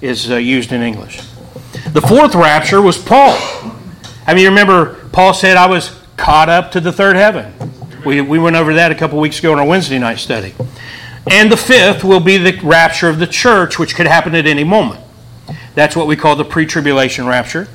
is 0.00 0.28
uh, 0.28 0.34
used 0.34 0.72
in 0.72 0.82
English. 0.82 1.29
The 1.92 2.00
fourth 2.00 2.36
rapture 2.36 2.80
was 2.80 2.96
Paul. 2.96 3.36
I 4.24 4.32
mean, 4.32 4.44
you 4.44 4.48
remember 4.48 4.94
Paul 5.10 5.34
said, 5.34 5.56
I 5.56 5.66
was 5.66 6.00
caught 6.16 6.48
up 6.48 6.70
to 6.70 6.80
the 6.80 6.92
third 6.92 7.16
heaven. 7.16 7.52
We, 8.06 8.20
we 8.20 8.38
went 8.38 8.54
over 8.54 8.74
that 8.74 8.92
a 8.92 8.94
couple 8.94 9.18
weeks 9.18 9.40
ago 9.40 9.52
in 9.52 9.58
our 9.58 9.66
Wednesday 9.66 9.98
night 9.98 10.20
study. 10.20 10.54
And 11.28 11.50
the 11.50 11.56
fifth 11.56 12.04
will 12.04 12.20
be 12.20 12.36
the 12.36 12.56
rapture 12.62 13.08
of 13.08 13.18
the 13.18 13.26
church, 13.26 13.80
which 13.80 13.96
could 13.96 14.06
happen 14.06 14.36
at 14.36 14.46
any 14.46 14.62
moment. 14.62 15.00
That's 15.74 15.96
what 15.96 16.06
we 16.06 16.14
call 16.14 16.36
the 16.36 16.44
pre 16.44 16.64
tribulation 16.64 17.26
rapture. 17.26 17.66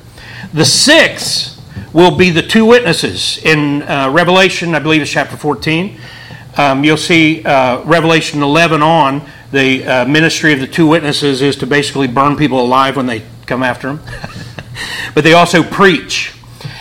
The 0.54 0.64
sixth 0.64 1.62
will 1.92 2.16
be 2.16 2.30
the 2.30 2.42
two 2.42 2.64
witnesses. 2.64 3.36
In 3.44 3.82
uh, 3.82 4.10
Revelation, 4.10 4.74
I 4.74 4.78
believe 4.78 5.02
it's 5.02 5.10
chapter 5.10 5.36
14, 5.36 6.00
um, 6.56 6.84
you'll 6.84 6.96
see 6.96 7.44
uh, 7.44 7.82
Revelation 7.82 8.42
11 8.42 8.80
on, 8.82 9.28
the 9.52 9.84
uh, 9.84 10.04
ministry 10.06 10.54
of 10.54 10.60
the 10.60 10.66
two 10.66 10.86
witnesses 10.86 11.42
is 11.42 11.54
to 11.56 11.66
basically 11.66 12.06
burn 12.06 12.34
people 12.34 12.64
alive 12.64 12.96
when 12.96 13.04
they 13.04 13.22
come 13.46 13.62
after 13.62 13.94
them. 13.94 14.00
but 15.14 15.24
they 15.24 15.32
also 15.32 15.62
preach. 15.62 16.32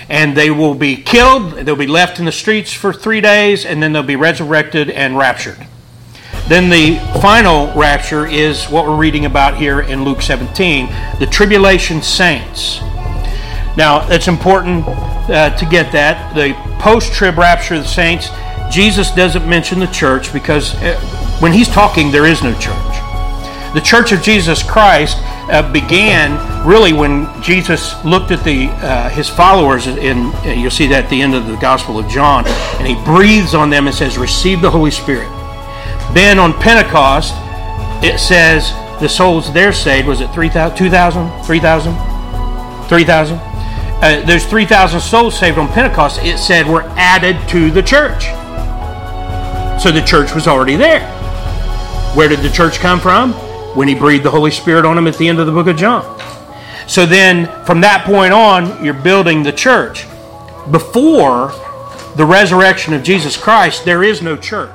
and 0.09 0.37
they 0.37 0.51
will 0.51 0.75
be 0.75 0.95
killed, 0.95 1.53
they'll 1.53 1.75
be 1.75 1.87
left 1.87 2.19
in 2.19 2.25
the 2.25 2.31
streets 2.31 2.71
for 2.71 2.93
three 2.93 3.21
days, 3.21 3.65
and 3.65 3.81
then 3.81 3.91
they'll 3.91 4.03
be 4.03 4.15
resurrected 4.15 4.89
and 4.89 5.17
raptured. 5.17 5.57
Then 6.47 6.69
the 6.69 6.99
final 7.21 7.73
rapture 7.75 8.27
is 8.27 8.65
what 8.65 8.85
we're 8.85 8.95
reading 8.95 9.25
about 9.25 9.57
here 9.57 9.81
in 9.81 10.03
Luke 10.03 10.21
17 10.21 10.87
the 11.19 11.25
tribulation 11.25 12.03
saints. 12.03 12.81
Now, 13.75 14.07
it's 14.09 14.27
important 14.27 14.85
uh, 14.87 15.55
to 15.57 15.65
get 15.65 15.91
that. 15.91 16.35
The 16.35 16.53
post 16.79 17.13
trib 17.13 17.37
rapture 17.39 17.75
of 17.75 17.81
the 17.81 17.87
saints, 17.87 18.29
Jesus 18.69 19.09
doesn't 19.11 19.49
mention 19.49 19.79
the 19.79 19.87
church 19.87 20.31
because 20.31 20.75
uh, 20.75 20.99
when 21.39 21.51
he's 21.51 21.67
talking, 21.67 22.11
there 22.11 22.27
is 22.27 22.43
no 22.43 22.53
church. 22.59 22.95
The 23.73 23.81
church 23.83 24.11
of 24.11 24.21
Jesus 24.21 24.61
Christ 24.61 25.17
uh, 25.49 25.71
began 25.71 26.67
really 26.67 26.93
when 26.93 27.27
Jesus 27.41 28.03
looked 28.03 28.31
at 28.31 28.43
the 28.43 28.67
uh, 28.67 29.09
his 29.09 29.29
followers, 29.29 29.87
and 29.87 30.33
uh, 30.35 30.49
you'll 30.49 30.71
see 30.71 30.87
that 30.87 31.05
at 31.05 31.09
the 31.09 31.21
end 31.21 31.35
of 31.35 31.47
the 31.47 31.55
Gospel 31.57 31.99
of 31.99 32.07
John, 32.07 32.45
and 32.47 32.87
he 32.87 32.95
breathes 33.05 33.53
on 33.53 33.69
them 33.69 33.87
and 33.87 33.95
says, 33.95 34.17
Receive 34.17 34.61
the 34.61 34.71
Holy 34.71 34.91
Spirit. 34.91 35.29
Then 36.13 36.39
on 36.39 36.53
Pentecost, 36.53 37.33
it 38.03 38.19
says 38.19 38.71
the 38.99 39.09
souls 39.09 39.51
there 39.53 39.73
saved, 39.73 40.07
was 40.07 40.21
it 40.21 40.31
3,000, 40.31 40.77
2,000, 40.77 41.43
3,000? 41.43 42.87
3,000? 42.87 43.37
Uh, 43.37 44.21
there's 44.25 44.45
3,000 44.45 44.99
souls 44.99 45.37
saved 45.37 45.57
on 45.57 45.67
Pentecost. 45.67 46.19
It 46.23 46.37
said 46.37 46.67
were 46.67 46.83
added 46.95 47.37
to 47.49 47.71
the 47.71 47.81
church. 47.81 48.25
So 49.81 49.91
the 49.91 50.03
church 50.05 50.33
was 50.33 50.47
already 50.47 50.75
there. 50.75 51.05
Where 52.15 52.29
did 52.29 52.39
the 52.39 52.49
church 52.49 52.79
come 52.79 52.99
from? 52.99 53.33
When 53.75 53.87
he 53.87 53.95
breathed 53.95 54.23
the 54.23 54.31
Holy 54.31 54.51
Spirit 54.51 54.85
on 54.85 54.97
him 54.97 55.05
at 55.05 55.17
the 55.17 55.27
end 55.27 55.39
of 55.39 55.45
the 55.45 55.51
book 55.51 55.67
of 55.67 55.77
John. 55.77 56.03
So 56.87 57.05
then, 57.05 57.47
from 57.65 57.81
that 57.81 58.05
point 58.05 58.33
on, 58.33 58.83
you're 58.83 58.93
building 58.93 59.43
the 59.43 59.51
church. 59.51 60.05
Before 60.71 61.51
the 62.15 62.25
resurrection 62.25 62.93
of 62.93 63.03
Jesus 63.03 63.35
Christ, 63.37 63.85
there 63.85 64.03
is 64.03 64.21
no 64.21 64.37
church. 64.37 64.74